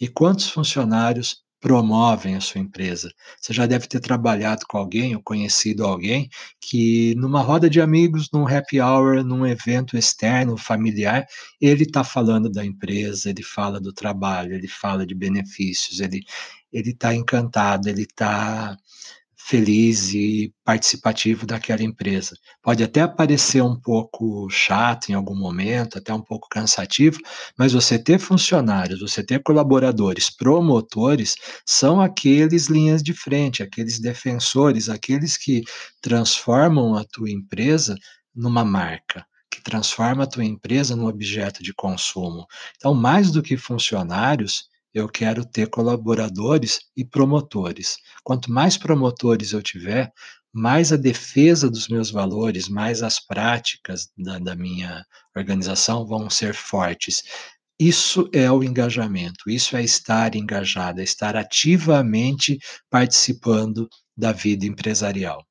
[0.03, 3.09] E quantos funcionários promovem a sua empresa?
[3.41, 6.29] Você já deve ter trabalhado com alguém ou conhecido alguém
[6.61, 11.25] que numa roda de amigos, num happy hour, num evento externo, familiar,
[11.61, 16.25] ele está falando da empresa, ele fala do trabalho, ele fala de benefícios, ele
[16.73, 18.77] está encantado, ele está
[19.47, 22.35] feliz e participativo daquela empresa.
[22.63, 27.19] Pode até parecer um pouco chato em algum momento, até um pouco cansativo,
[27.59, 31.35] mas você ter funcionários, você ter colaboradores promotores,
[31.67, 35.63] são aqueles linhas de frente, aqueles defensores, aqueles que
[36.01, 37.97] transformam a tua empresa
[38.35, 42.47] numa marca, que transforma a tua empresa num objeto de consumo.
[42.77, 47.97] Então, mais do que funcionários, eu quero ter colaboradores e promotores.
[48.23, 50.13] Quanto mais promotores eu tiver,
[50.53, 56.55] mais a defesa dos meus valores, mais as práticas da da minha organização vão ser
[56.55, 57.23] fortes.
[57.79, 62.59] Isso é o engajamento, isso é estar engajado, é estar ativamente
[62.91, 65.45] participando da vida empresarial.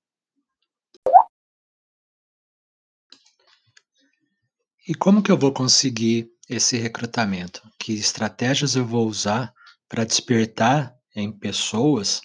[4.88, 7.62] E como que eu vou conseguir esse recrutamento?
[7.80, 9.54] Que estratégias eu vou usar
[9.88, 12.22] para despertar em pessoas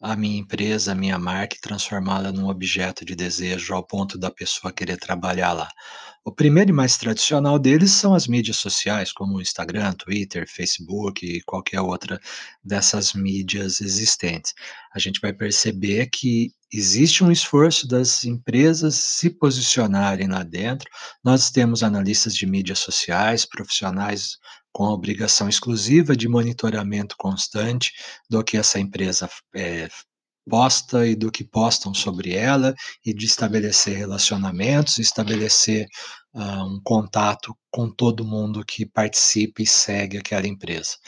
[0.00, 4.30] a minha empresa, a minha marca e transformá-la num objeto de desejo ao ponto da
[4.30, 5.68] pessoa querer trabalhar lá.
[6.24, 11.40] O primeiro e mais tradicional deles são as mídias sociais, como Instagram, Twitter, Facebook e
[11.42, 12.20] qualquer outra
[12.64, 14.52] dessas mídias existentes.
[14.92, 20.90] A gente vai perceber que existe um esforço das empresas se posicionarem lá dentro.
[21.22, 24.36] Nós temos analistas de mídias sociais, profissionais
[24.76, 27.94] com a obrigação exclusiva de monitoramento constante
[28.28, 29.88] do que essa empresa é,
[30.46, 35.86] posta e do que postam sobre ela, e de estabelecer relacionamentos, estabelecer
[36.34, 40.98] uh, um contato com todo mundo que participa e segue aquela empresa.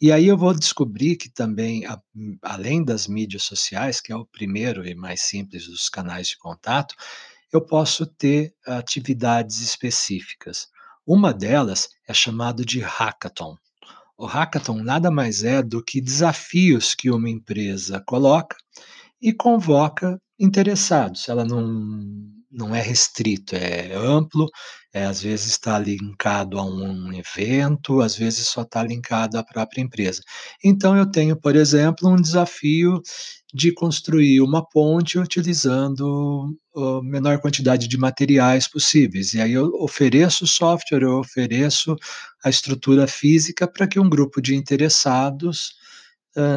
[0.00, 2.00] E aí eu vou descobrir que também, a,
[2.40, 6.94] além das mídias sociais, que é o primeiro e mais simples dos canais de contato,
[7.52, 10.68] eu posso ter atividades específicas.
[11.10, 13.56] Uma delas é chamado de hackathon.
[14.14, 18.54] O hackathon nada mais é do que desafios que uma empresa coloca
[19.18, 21.26] e convoca interessados.
[21.26, 24.48] Ela não, não é restrito, é amplo,
[24.92, 29.82] é, às vezes está linkado a um evento, às vezes só está linkado à própria
[29.82, 30.22] empresa.
[30.64, 33.00] Então, eu tenho, por exemplo, um desafio
[33.52, 39.32] de construir uma ponte utilizando a menor quantidade de materiais possíveis.
[39.34, 41.96] E aí eu ofereço software, eu ofereço
[42.44, 45.72] a estrutura física para que um grupo de interessados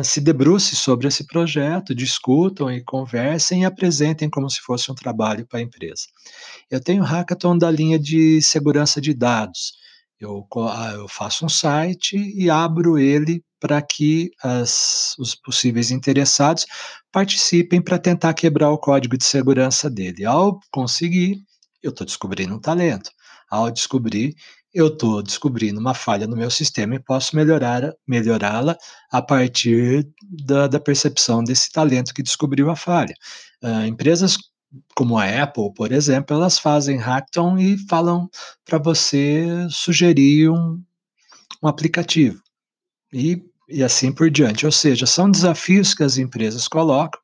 [0.04, 5.46] se debruce sobre esse projeto, discutam e conversem e apresentem como se fosse um trabalho
[5.48, 6.04] para a empresa.
[6.70, 9.74] Eu tenho hackathon da linha de segurança de dados.
[10.20, 16.66] Eu, ah, eu faço um site e abro ele para que as, os possíveis interessados
[17.12, 20.26] participem para tentar quebrar o código de segurança dele.
[20.26, 21.38] Ao conseguir,
[21.82, 23.12] eu estou descobrindo um talento.
[23.50, 24.36] Ao descobrir,
[24.74, 28.78] eu estou descobrindo uma falha no meu sistema e posso melhorar, melhorá-la
[29.12, 33.14] a partir da, da, percepção desse talento que descobriu a falha.
[33.64, 34.38] Uh, empresas
[34.96, 38.30] como a Apple, por exemplo, elas fazem hackathon e falam
[38.64, 40.82] para você sugerir um,
[41.62, 42.42] um aplicativo.
[43.12, 44.66] E e assim por diante.
[44.66, 47.20] Ou seja, são desafios que as empresas colocam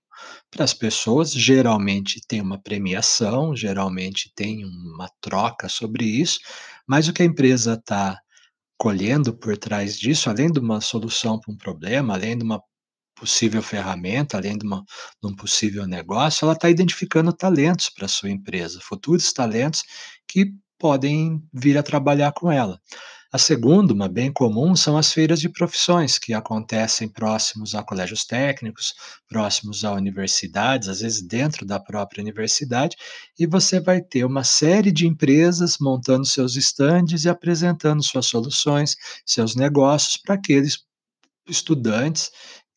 [0.50, 6.40] para as pessoas, geralmente tem uma premiação, geralmente tem uma troca sobre isso,
[6.88, 8.20] mas o que a empresa está
[8.78, 12.62] colhendo por trás disso, além de uma solução para um problema, além de uma
[13.16, 14.84] possível ferramenta, além de, uma,
[15.22, 19.84] de um possível negócio, ela está identificando talentos para sua empresa, futuros talentos
[20.28, 22.80] que podem vir a trabalhar com ela.
[23.32, 28.24] A segunda, uma bem comum, são as feiras de profissões, que acontecem próximos a colégios
[28.26, 28.94] técnicos,
[29.28, 32.96] próximos a universidades, às vezes dentro da própria universidade,
[33.38, 38.96] e você vai ter uma série de empresas montando seus estandes e apresentando suas soluções,
[39.26, 40.86] seus negócios para aqueles
[41.48, 42.32] estudantes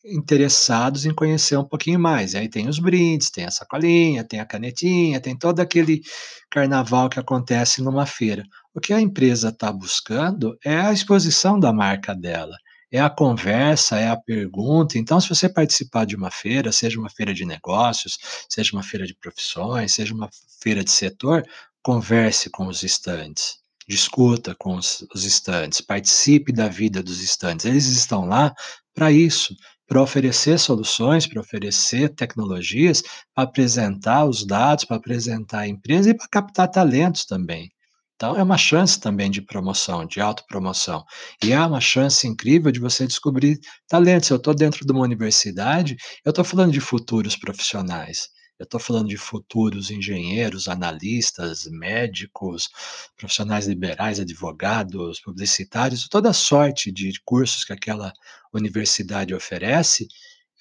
[0.05, 2.35] interessados em conhecer um pouquinho mais.
[2.35, 6.01] Aí tem os brindes, tem a sacolinha, tem a canetinha, tem todo aquele
[6.49, 8.43] carnaval que acontece numa feira.
[8.73, 12.55] O que a empresa está buscando é a exposição da marca dela,
[12.91, 14.97] é a conversa, é a pergunta.
[14.97, 18.17] Então, se você participar de uma feira, seja uma feira de negócios,
[18.49, 20.29] seja uma feira de profissões, seja uma
[20.61, 21.45] feira de setor,
[21.83, 27.65] converse com os estandes, discuta com os, os estandes, participe da vida dos estandes.
[27.65, 28.53] Eles estão lá
[28.93, 29.55] para isso,
[29.91, 33.03] para oferecer soluções, para oferecer tecnologias,
[33.35, 37.69] para apresentar os dados, para apresentar a empresa e para captar talentos também.
[38.15, 41.03] Então, é uma chance também de promoção, de autopromoção.
[41.43, 44.29] E é uma chance incrível de você descobrir talentos.
[44.29, 48.29] Eu estou dentro de uma universidade, eu estou falando de futuros profissionais.
[48.61, 52.69] Eu estou falando de futuros engenheiros, analistas, médicos,
[53.17, 58.13] profissionais liberais, advogados, publicitários, toda sorte de cursos que aquela
[58.53, 60.07] universidade oferece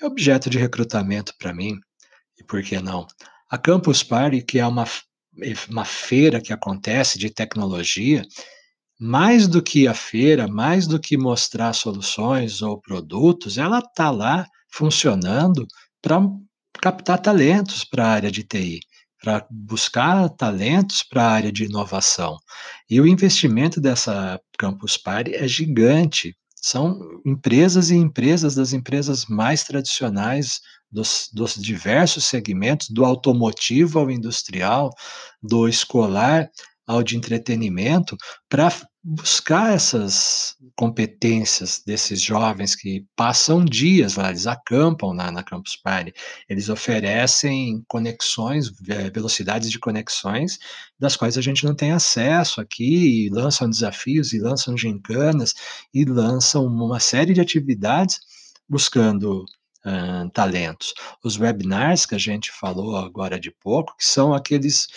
[0.00, 1.78] é objeto de recrutamento para mim.
[2.38, 3.06] E por que não?
[3.50, 4.86] A Campus Party, que é uma
[5.68, 8.24] uma feira que acontece de tecnologia,
[8.98, 14.46] mais do que a feira, mais do que mostrar soluções ou produtos, ela está lá
[14.70, 15.66] funcionando
[16.00, 16.18] para
[16.80, 18.80] captar talentos para a área de TI,
[19.22, 22.38] para buscar talentos para a área de inovação.
[22.88, 26.34] E o investimento dessa Campus Party é gigante.
[26.56, 30.60] São empresas e empresas das empresas mais tradicionais
[30.90, 34.90] dos, dos diversos segmentos, do automotivo ao industrial,
[35.42, 36.50] do escolar
[36.86, 38.16] ao de entretenimento,
[38.48, 38.70] para
[39.02, 46.12] buscar essas competências desses jovens que passam dias lá, eles acampam na na Campus Party,
[46.48, 50.58] eles oferecem conexões, ve velocidades de conexões,
[50.98, 55.54] das quais a gente não tem acesso aqui, e lançam desafios, e lançam gincanas,
[55.94, 58.20] e lançam uma série de atividades
[58.68, 59.46] buscando,
[60.34, 60.92] talentos.
[61.24, 64.88] Os webinars que a gente falou agora de pouco, que são aqueles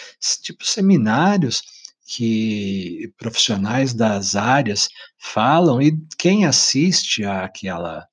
[0.41, 1.63] tipo seminários
[2.05, 8.05] que profissionais das áreas falam e quem assiste àquela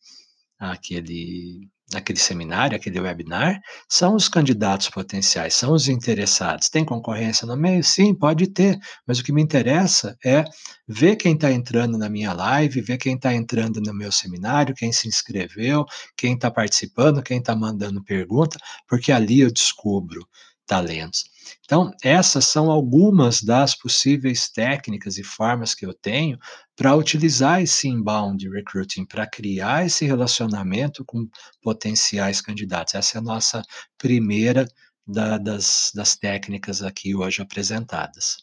[0.58, 6.68] àquele àquele seminário, àquele webinar, são os candidatos potenciais, são os interessados.
[6.68, 7.82] Tem concorrência no meio?
[7.82, 10.44] Sim, pode ter, mas o que me interessa é
[10.86, 14.92] ver quem está entrando na minha live, ver quem está entrando no meu seminário, quem
[14.92, 15.84] se inscreveu,
[16.16, 18.56] quem está participando, quem está mandando pergunta,
[18.88, 20.26] porque ali eu descubro
[20.70, 21.24] talentos.
[21.64, 26.38] Então, essas são algumas das possíveis técnicas e formas que eu tenho
[26.76, 31.28] para utilizar esse inbound recruiting, para criar esse relacionamento com
[31.60, 32.94] potenciais candidatos.
[32.94, 33.62] Essa é a nossa
[33.98, 34.64] primeira
[35.04, 38.36] da das das técnicas aqui hoje apresentadas.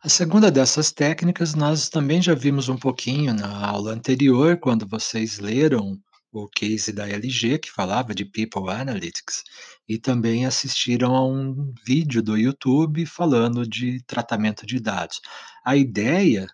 [0.00, 5.40] A segunda dessas técnicas, nós também já vimos um pouquinho na aula anterior, quando vocês
[5.40, 6.00] leram
[6.32, 9.44] o case da LG, que falava de People Analytics,
[9.86, 15.20] e também assistiram a um vídeo do YouTube falando de tratamento de dados.
[15.64, 16.46] A ideia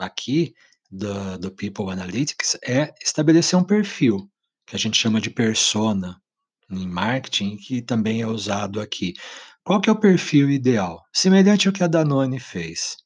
[0.00, 0.52] aqui
[0.90, 4.28] do do People Analytics é estabelecer um perfil,
[4.66, 6.20] que a gente chama de persona
[6.68, 9.14] em marketing, que também é usado aqui.
[9.62, 11.02] Qual que é o perfil ideal?
[11.12, 12.96] Semelhante ao que a Danone fez.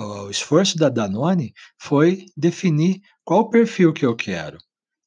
[0.00, 4.58] O esforço da Danone foi definir qual perfil que eu quero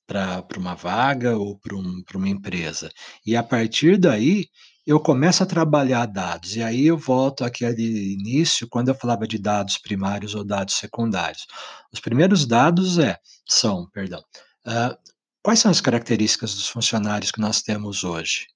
[0.08, 2.89] para uma vaga ou para um uma empresa.
[3.26, 4.47] E a partir daí,
[4.86, 9.38] eu começo a trabalhar dados, e aí eu volto àquele início, quando eu falava de
[9.38, 11.45] dados primários ou dados secundários.
[11.91, 14.24] Os primeiros dados é são, perdão,
[14.66, 14.95] hã,
[15.43, 18.47] quais são as características dos funcionários que nós temos hoje?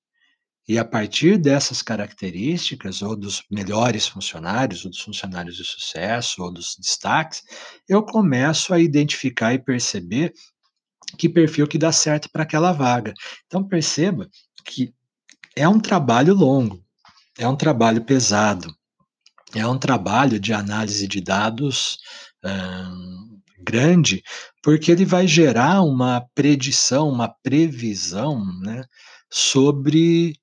[0.68, 6.52] E a partir dessas características, ou dos melhores funcionários, ou dos funcionários de sucesso, ou
[6.54, 7.42] dos destaques,
[7.90, 10.34] eu começo a identificar e perceber
[11.18, 13.14] que perfil que dá certo para aquela vaga.
[13.46, 14.28] Então perceba
[14.66, 14.94] que
[15.56, 16.84] é um trabalho longo,
[17.38, 18.74] é um trabalho pesado,
[19.54, 21.98] é um trabalho de análise de dados,
[22.44, 22.92] hã,
[23.64, 24.24] grande,
[24.64, 28.84] porque ele vai gerar uma predição, uma previsão, né,
[29.30, 30.36] sobre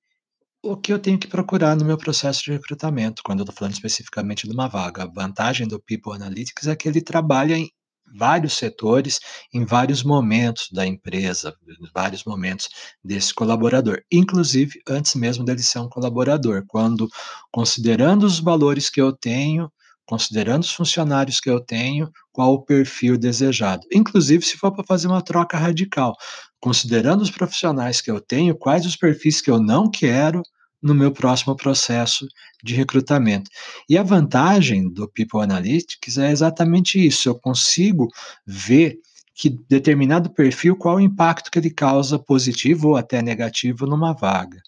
[0.62, 3.74] o que eu tenho que procurar no meu processo de recrutamento, quando eu estou falando
[3.74, 5.04] especificamente de uma vaga.
[5.04, 7.70] A vantagem do People Analytics é que ele trabalha em
[8.16, 9.18] vários setores,
[9.52, 12.68] em vários momentos da empresa, em vários momentos
[13.02, 17.08] desse colaborador, inclusive antes mesmo dele ser um colaborador, quando
[17.50, 19.70] considerando os valores que eu tenho,
[20.06, 23.86] considerando os funcionários que eu tenho, qual o perfil desejado.
[23.92, 26.14] Inclusive se for para fazer uma troca radical,
[26.60, 30.42] considerando os profissionais que eu tenho, quais os perfis que eu não quero
[30.82, 32.26] no meu próximo processo
[32.62, 33.50] de recrutamento.
[33.88, 38.08] E a vantagem do People Analytics é exatamente isso, eu consigo
[38.46, 38.98] ver
[39.34, 44.60] que determinado perfil, qual o impacto que ele causa positivo ou até negativo numa vaga.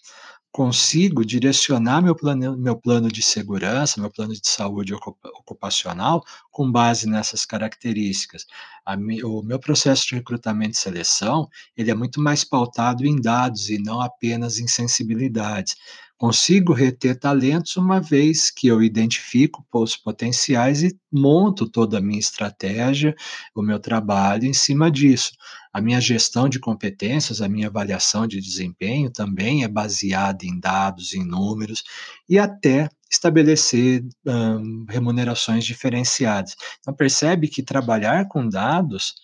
[0.53, 6.21] Consigo direcionar meu plano meu plano de segurança, meu plano de saúde ocupa ocupacional,
[6.51, 8.45] com base nessas características.
[8.85, 13.69] A o meu processo de recrutamento e seleção, ele é muito mais pautado em dados
[13.69, 15.77] e não apenas em sensibilidades.
[16.21, 22.19] Consigo reter talentos, uma vez que eu identifico os potenciais e monto toda a minha
[22.19, 23.15] estratégia,
[23.55, 25.31] o meu trabalho em cima disso.
[25.73, 31.15] A minha gestão de competências, a minha avaliação de desempenho também é baseada em dados,
[31.15, 31.83] em números,
[32.29, 36.55] e até estabelecer, hã, remunerações diferenciadas.
[36.81, 39.15] Então percebe que trabalhar com dados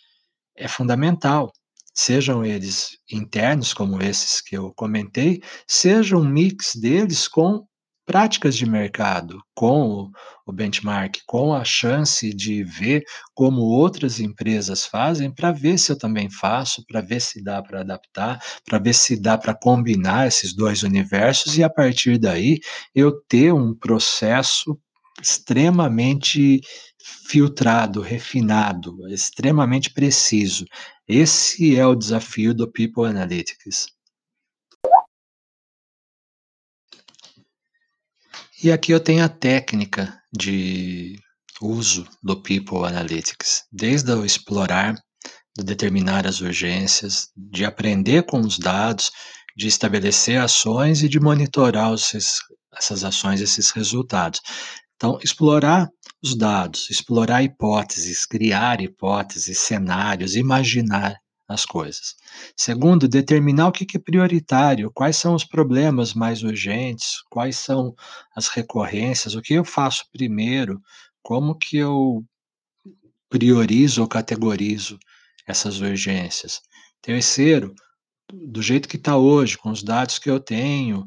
[0.56, 1.54] é fundamental,
[1.98, 7.66] sejam eles internos, como esses que eu comentei, seja um mix deles com
[8.06, 10.10] práticas de mercado, com
[10.46, 13.04] o benchmark, com a chance de ver
[13.36, 17.82] como outras empresas fazem, para ver se eu também faço, para ver se dá para
[17.82, 22.60] adaptar, para ver se dá para combinar esses 2 universos e a partir daí,
[22.96, 24.80] eu ter um processo
[25.22, 26.62] extremamente
[27.28, 30.66] filtrado, refinado, extremamente preciso.
[31.08, 33.88] Esse é o desafio do People Analytics.
[38.64, 41.16] E aqui eu tenho a técnica de
[41.62, 44.96] uso do People Analytics, desde o explorar,
[45.56, 49.12] de determinar as urgências, de aprender com os dados,
[49.56, 52.40] de estabelecer ações e de monitorar os res
[52.78, 54.40] essas ações, esses resultados.
[54.98, 55.90] Então, explorar
[56.22, 61.16] os dados, explorar hipóteses, criar hipóteses, cenários, imaginar
[61.48, 62.16] as coisas.
[62.56, 67.96] Segundo, determinar o que é prioritário, quais são os problemas mais urgentes, quais são
[68.36, 70.82] as recorrências, o que eu faço primeiro,
[71.24, 72.26] como que eu
[73.30, 74.98] priorizo ou categorizo
[75.46, 76.60] essas urgências.
[77.02, 77.74] Terceiro,
[78.34, 81.06] do jeito que está hoje, com os dados que eu tenho,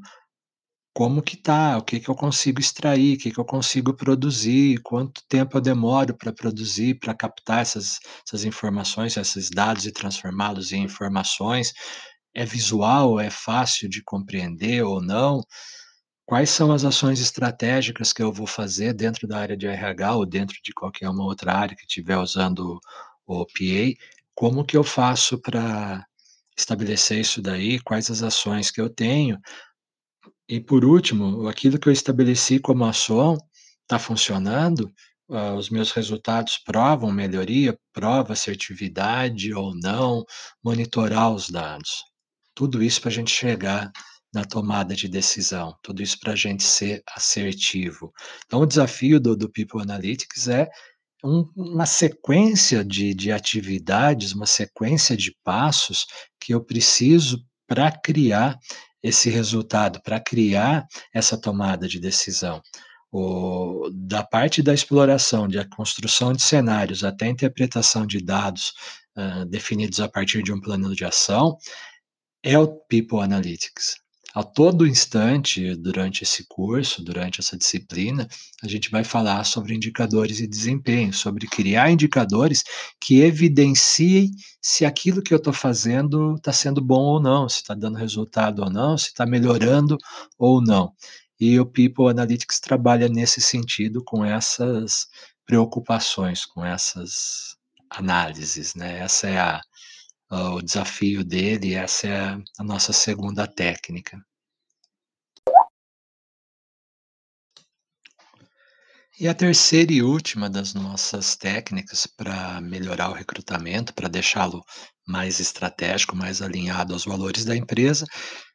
[1.01, 4.83] como que tá, o que que eu consigo extrair, o que que eu consigo produzir,
[4.83, 10.73] quanto tempo eu demoro para produzir, para captar essas essas informações, esses dados e transformá-los
[10.73, 11.73] em informações.
[12.35, 15.41] É visual, é fácil de compreender ou não?
[16.27, 20.27] Quais são as ações estratégicas que eu vou fazer dentro da área de RH ou
[20.27, 22.79] dentro de qualquer uma outra área que estiver usando
[23.27, 23.99] o PA?
[24.35, 26.05] Como que eu faço para
[26.59, 27.81] estabelecer isso daí?
[27.81, 29.39] Quais as ações que eu tenho?
[30.51, 33.39] E por último, aquilo que eu estabeleci como ação
[33.83, 34.93] está funcionando?
[35.31, 40.25] Ah, os meus resultados provam melhoria, prova assertividade ou não,
[40.61, 42.03] monitorar os dados.
[42.53, 43.93] Tudo isso para a gente chegar
[44.35, 48.13] na tomada de decisão, tudo isso para a gente ser assertivo.
[48.45, 50.69] Então, o desafio do, do People Analytics é
[51.23, 56.07] um, uma sequência de, de atividades, uma sequência de passos
[56.41, 57.39] que eu preciso
[57.69, 58.59] para criar
[59.03, 62.63] esse resultado, para criar essa tomada de decisão.
[63.13, 68.73] O, da parte da exploração, de a construção de cenários até a interpretação de dados
[69.17, 71.57] uh, definidos a partir de um plano de ação,
[72.43, 73.97] é o People Analytics.
[74.33, 78.29] A todo instante, durante esse curso, durante essa disciplina,
[78.63, 82.63] a gente vai falar sobre indicadores e desempenho, sobre criar indicadores
[83.01, 84.31] que evidenciem
[84.63, 88.63] se aquilo que eu estou fazendo está sendo bom ou não, se está dando resultado
[88.63, 89.99] ou não, se está melhorando
[90.39, 90.93] ou não.
[91.41, 95.09] E o People Analytics trabalha nesse sentido, com essas
[95.45, 97.57] preocupações, com essas
[97.91, 99.01] análises, né?
[99.01, 99.61] Essa é a,
[100.31, 102.21] uh, o desafio dele, essa é
[102.59, 104.19] a, nossa segunda técnica.
[109.19, 114.65] E a terceira e última das nossas técnicas para melhorar o recrutamento, para deixá-lo
[115.07, 118.07] mais estratégico, mais alinhado aos valores da empresa,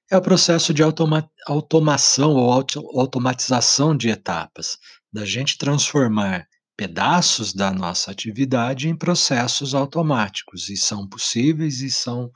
[0.09, 4.77] é o processo de automa automação ou auto automatização de etapas,
[5.13, 6.47] da gente transformar
[6.77, 12.29] pedaços da nossa atividade em processos automáticos, e são possíveis e são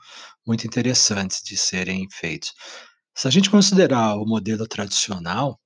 [0.46, 2.52] muito interessantes de serem feitos.
[3.14, 5.60] Se a gente considerar o modelo tradicional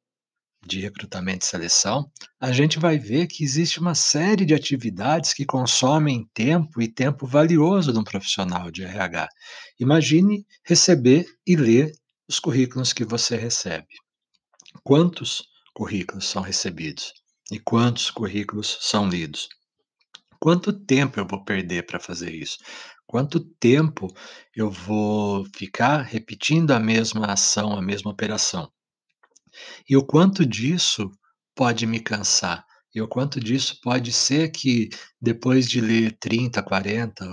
[0.66, 2.10] de recrutamento e seleção,
[2.40, 7.26] a gente vai ver que existe uma série de atividades que consomem tempo e tempo
[7.26, 9.28] valioso de um profissional de RH.
[9.78, 11.92] Imagine receber e ler
[12.28, 13.86] os currículos que você recebe.
[14.82, 15.44] Quantos
[15.74, 17.12] currículos são recebidos?
[17.50, 19.48] E quantos currículos são lidos?
[20.40, 22.58] Quanto tempo eu vou perder para fazer isso?
[23.06, 24.08] Quanto tempo
[24.54, 28.70] eu vou ficar repetindo a mesma ação, a mesma operação?
[29.88, 31.10] E o quanto disso
[31.54, 32.64] pode me cansar?
[32.94, 34.88] E o quanto disso pode ser que
[35.20, 37.26] depois de ler 30, 40,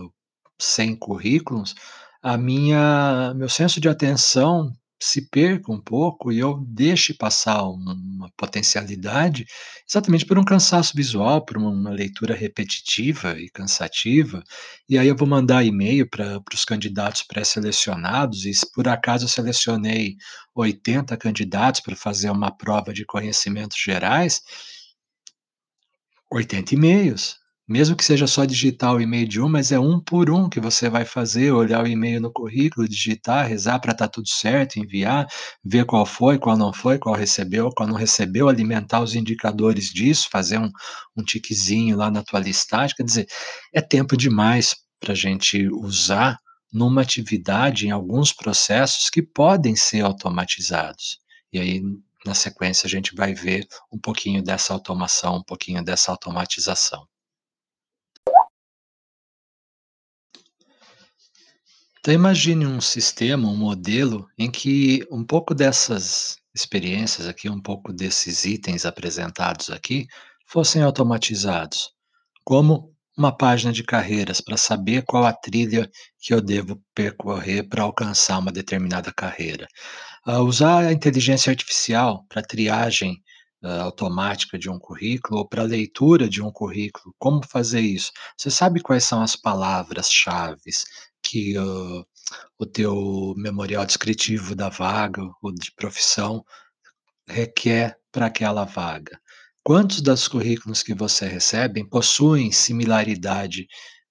[0.59, 1.73] 100 currículos,
[2.21, 4.71] a minha meu senso de atenção
[5.03, 9.45] se perca um pouco e eu deixe passar uma potencialidade,
[9.89, 14.43] exatamente por um cansaço visual, por uma leitura repetitiva e cansativa,
[14.87, 19.29] e aí eu vou mandar e-mail para os candidatos pré-selecionados, e se por acaso eu
[19.29, 20.15] selecionei
[20.55, 24.41] 80 candidatos para fazer uma prova de conhecimentos gerais,
[26.31, 27.40] 80 e-mails.
[27.71, 30.59] Mesmo que seja só digitar o e-mail de um, mas é um por um que
[30.59, 34.77] você vai fazer, olhar o e-mail no currículo, digitar, rezar para estar tá tudo certo,
[34.77, 35.25] enviar,
[35.63, 40.27] ver qual foi, qual não foi, qual recebeu, qual não recebeu, alimentar os indicadores disso,
[40.29, 40.69] fazer um,
[41.15, 42.93] um tiquezinho lá na tua listagem.
[42.93, 43.27] Quer dizer,
[43.73, 46.37] é tempo demais para a gente usar
[46.73, 51.19] numa atividade, em alguns processos que podem ser automatizados.
[51.53, 51.81] E aí,
[52.25, 57.09] na sequência, a gente vai ver um pouquinho dessa automação, um pouquinho dessa automatização.
[62.01, 67.93] Então imagine um sistema, um modelo em que um pouco dessas experiências aqui, um pouco
[67.93, 70.07] desses itens apresentados aqui,
[70.47, 71.91] fossem automatizados,
[72.43, 75.87] como uma página de carreiras para saber qual a trilha
[76.19, 79.67] que eu devo percorrer para alcançar uma determinada carreira.
[80.25, 83.21] Uh, usar a inteligência artificial para triagem
[83.63, 87.13] uh, automática de um currículo ou para leitura de um currículo.
[87.19, 88.11] Como fazer isso?
[88.35, 90.71] Você sabe quais são as palavras-chave
[91.21, 92.05] que uh,
[92.57, 96.43] o teu memorial descritivo da vaga ou de profissão
[97.27, 99.19] requer para aquela vaga?
[99.63, 103.67] Quantos dos currículos que você recebe possuem similaridade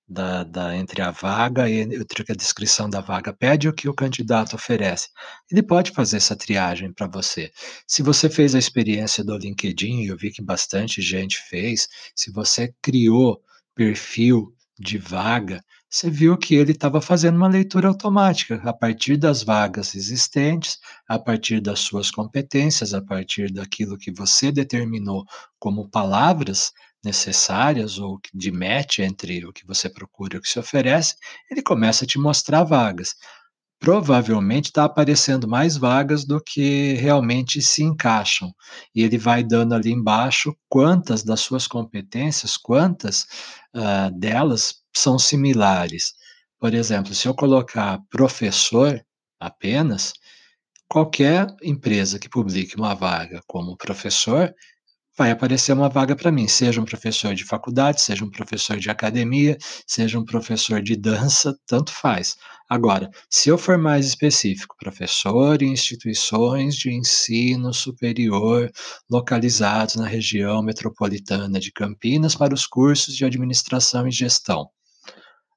[0.09, 3.71] da da entre a vaga e entre o que a descrição da vaga pede e
[3.71, 5.09] o que o candidato oferece?
[5.51, 7.51] Ele pode fazer essa triagem para você.
[7.87, 12.73] Se você fez a experiência do LinkedIn, eu vi que bastante gente fez, se você
[12.81, 13.43] criou
[13.75, 19.43] perfil de vaga, você viu que ele estava fazendo uma leitura automática, a partir das
[19.43, 20.79] vagas existentes,
[21.09, 25.25] a partir das suas competências, a partir daquilo que você determinou
[25.59, 26.73] como palavras
[27.05, 31.17] necessárias ou de match entre o que você procura e o que se oferece,
[31.51, 33.15] ele começa a te mostrar vagas.
[33.81, 38.55] Provavelmente está aparecendo mais vagas do que realmente se encaixam,
[38.95, 43.27] e ele vai dando ali embaixo quantas das suas competências, quantas,
[43.75, 46.13] hã, delas são similares.
[46.59, 49.01] Por exemplo, se eu colocar professor
[49.39, 50.13] apenas,
[50.89, 54.53] qualquer empresa que publique uma vaga como professor,
[55.17, 58.89] vai aparecer uma vaga para mim, seja um professor de faculdade, seja um professor de
[58.89, 62.37] academia, seja um professor de dança, tanto faz.
[62.69, 68.71] Agora, se eu for mais específico, professor em instituições de ensino superior
[69.11, 74.71] localizados na região metropolitana de Campinas para os cursos de administração e gestão.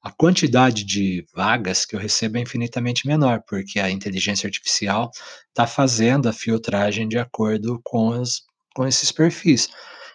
[0.04, 5.10] A quantidade de vagas que eu recebo é infinitamente menor, porque a inteligência artificial
[5.48, 8.42] está fazendo a filtragem de acordo com as
[8.76, 9.70] com esses perfis.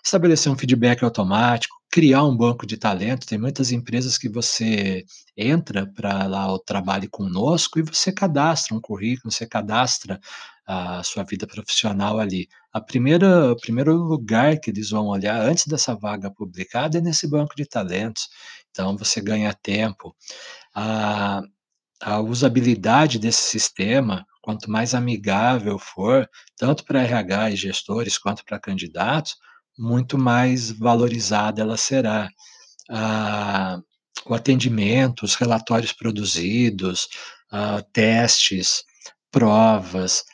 [0.05, 5.05] Estabelecer um feedback automático, criar um banco de talento, tem muitas empresas que você
[5.37, 10.21] entra para lá o trabalhe conosco e você cadastra um currículo, você cadastra
[10.67, 12.49] a sua vida profissional ali.
[12.73, 17.27] A primeira o primeiro lugar que eles vão olhar antes dessa vaga publicada é nesse
[17.29, 18.29] banco de talentos,
[18.79, 20.15] então você ganha tempo.
[20.75, 21.43] A
[22.01, 28.61] a usabilidade desse sistema, quanto mais amigável for, tanto para RH e gestores quanto para
[28.61, 29.37] candidatos,
[29.77, 32.29] muito mais valorizada ela será.
[34.27, 37.09] O atendimento, os relatórios produzidos,
[37.93, 38.85] testes,
[39.31, 40.25] provas,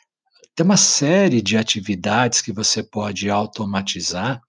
[0.55, 4.39] tem uma série de atividades que você pode automatizar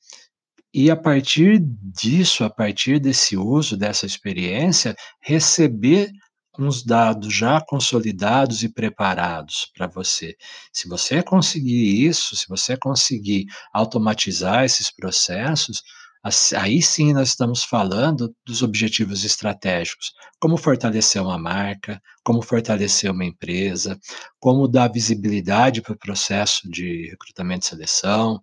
[0.79, 6.11] e a partir disso, a partir desse uso, dessa experiência, receber
[6.59, 10.37] uns dados já consolidados e preparados para você.
[10.70, 15.83] Se você conseguir isso, se você conseguir automatizar esses processos,
[16.55, 23.24] aí sim nós estamos falando dos objetivos estratégicos, como fortalecer uma marca, como fortalecer uma
[23.24, 23.99] empresa,
[24.39, 28.41] como dar visibilidade para o processo de recrutamento e seleção,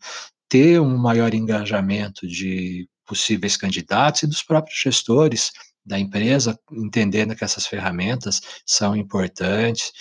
[0.53, 5.51] ter um maior engajamento de possíveis candidatos e dos próprios gestores
[5.83, 9.91] da empresa, entendendo que essas ferramentas são importantes,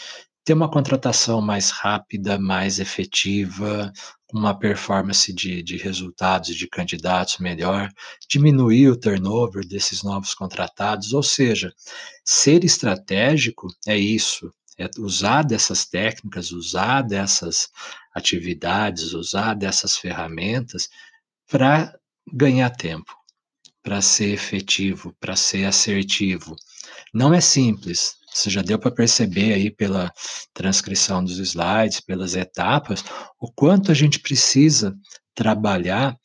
[0.45, 3.91] ter uma contratação mais rápida, mais efetiva,
[4.31, 7.89] uma performance de de resultados de candidatos melhor,
[8.29, 11.73] diminuir o turnover desses novos contratados, ou seja,
[12.27, 17.69] ser estratégico é isso, é usar dessas técnicas, usar dessas
[18.15, 20.89] atividades, usar dessas ferramentas
[21.49, 21.95] para
[22.33, 23.13] ganhar tempo
[23.83, 26.55] para ser efetivo, para ser assertivo.
[27.13, 30.13] Não é simples, você já deu para perceber aí pela
[30.55, 33.05] transcrição dos slides, pelas etapas,
[33.39, 34.97] o quanto a gente precisa
[35.35, 36.17] trabalhar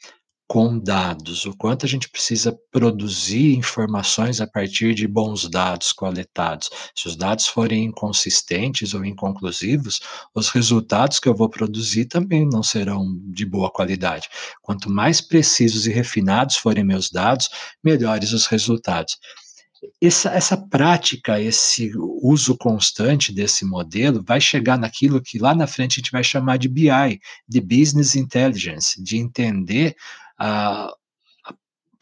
[0.48, 6.70] com dados, o quanto a gente precisa produzir informações a partir de bons dados coletados.
[6.96, 10.00] Se os dados forem inconsistentes ou inconclusivos,
[10.34, 14.30] os resultados que eu vou produzir também não serão de boa qualidade.
[14.62, 17.50] Quanto mais precisos e refinados forem meus dados,
[17.84, 19.18] melhores os resultados.
[20.02, 21.92] Essa, essa prática, esse
[22.22, 26.58] uso constante desse modelo vai chegar naquilo que lá na frente a gente vai chamar
[26.58, 29.96] de BI, de Business Intelligence, de entender
[30.38, 30.88] a,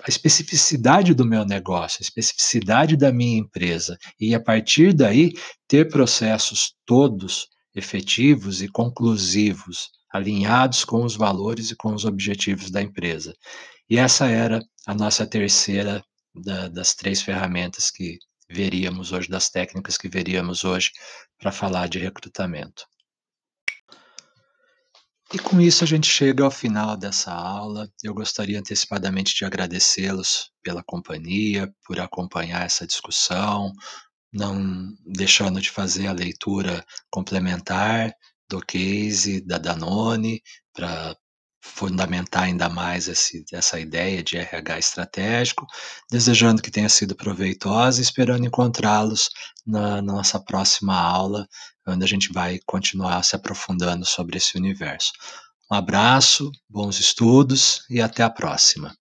[0.03, 5.33] a especificidade do meu negócio, a especificidade da minha empresa, e a partir daí
[5.67, 12.81] ter processos todos efetivos e conclusivos, alinhados com os valores e com os objetivos da
[12.81, 13.35] empresa.
[13.89, 18.17] E essa era a nossa terceira da, das três ferramentas que
[18.49, 20.91] veríamos hoje, das técnicas que veríamos hoje
[21.39, 22.85] para falar de recrutamento.
[25.33, 27.89] E com isso a gente chega ao final dessa aula.
[28.03, 33.73] Eu gostaria antecipadamente de agradecê-los pela companhia, por acompanhar essa discussão,
[34.31, 38.13] não deixando de fazer a leitura complementar
[38.49, 40.41] do case da Danone
[40.73, 41.15] para
[41.61, 45.65] fundamentar ainda mais esse, essa ideia de RH estratégico,
[46.11, 49.29] desejando que tenha sido proveitosa e esperando encontrá-los
[49.65, 51.47] na, na nossa próxima aula,
[51.87, 55.11] onde a gente vai continuar se aprofundando sobre esse universo.
[55.71, 58.95] Um abraço, bons estudos e até a próxima.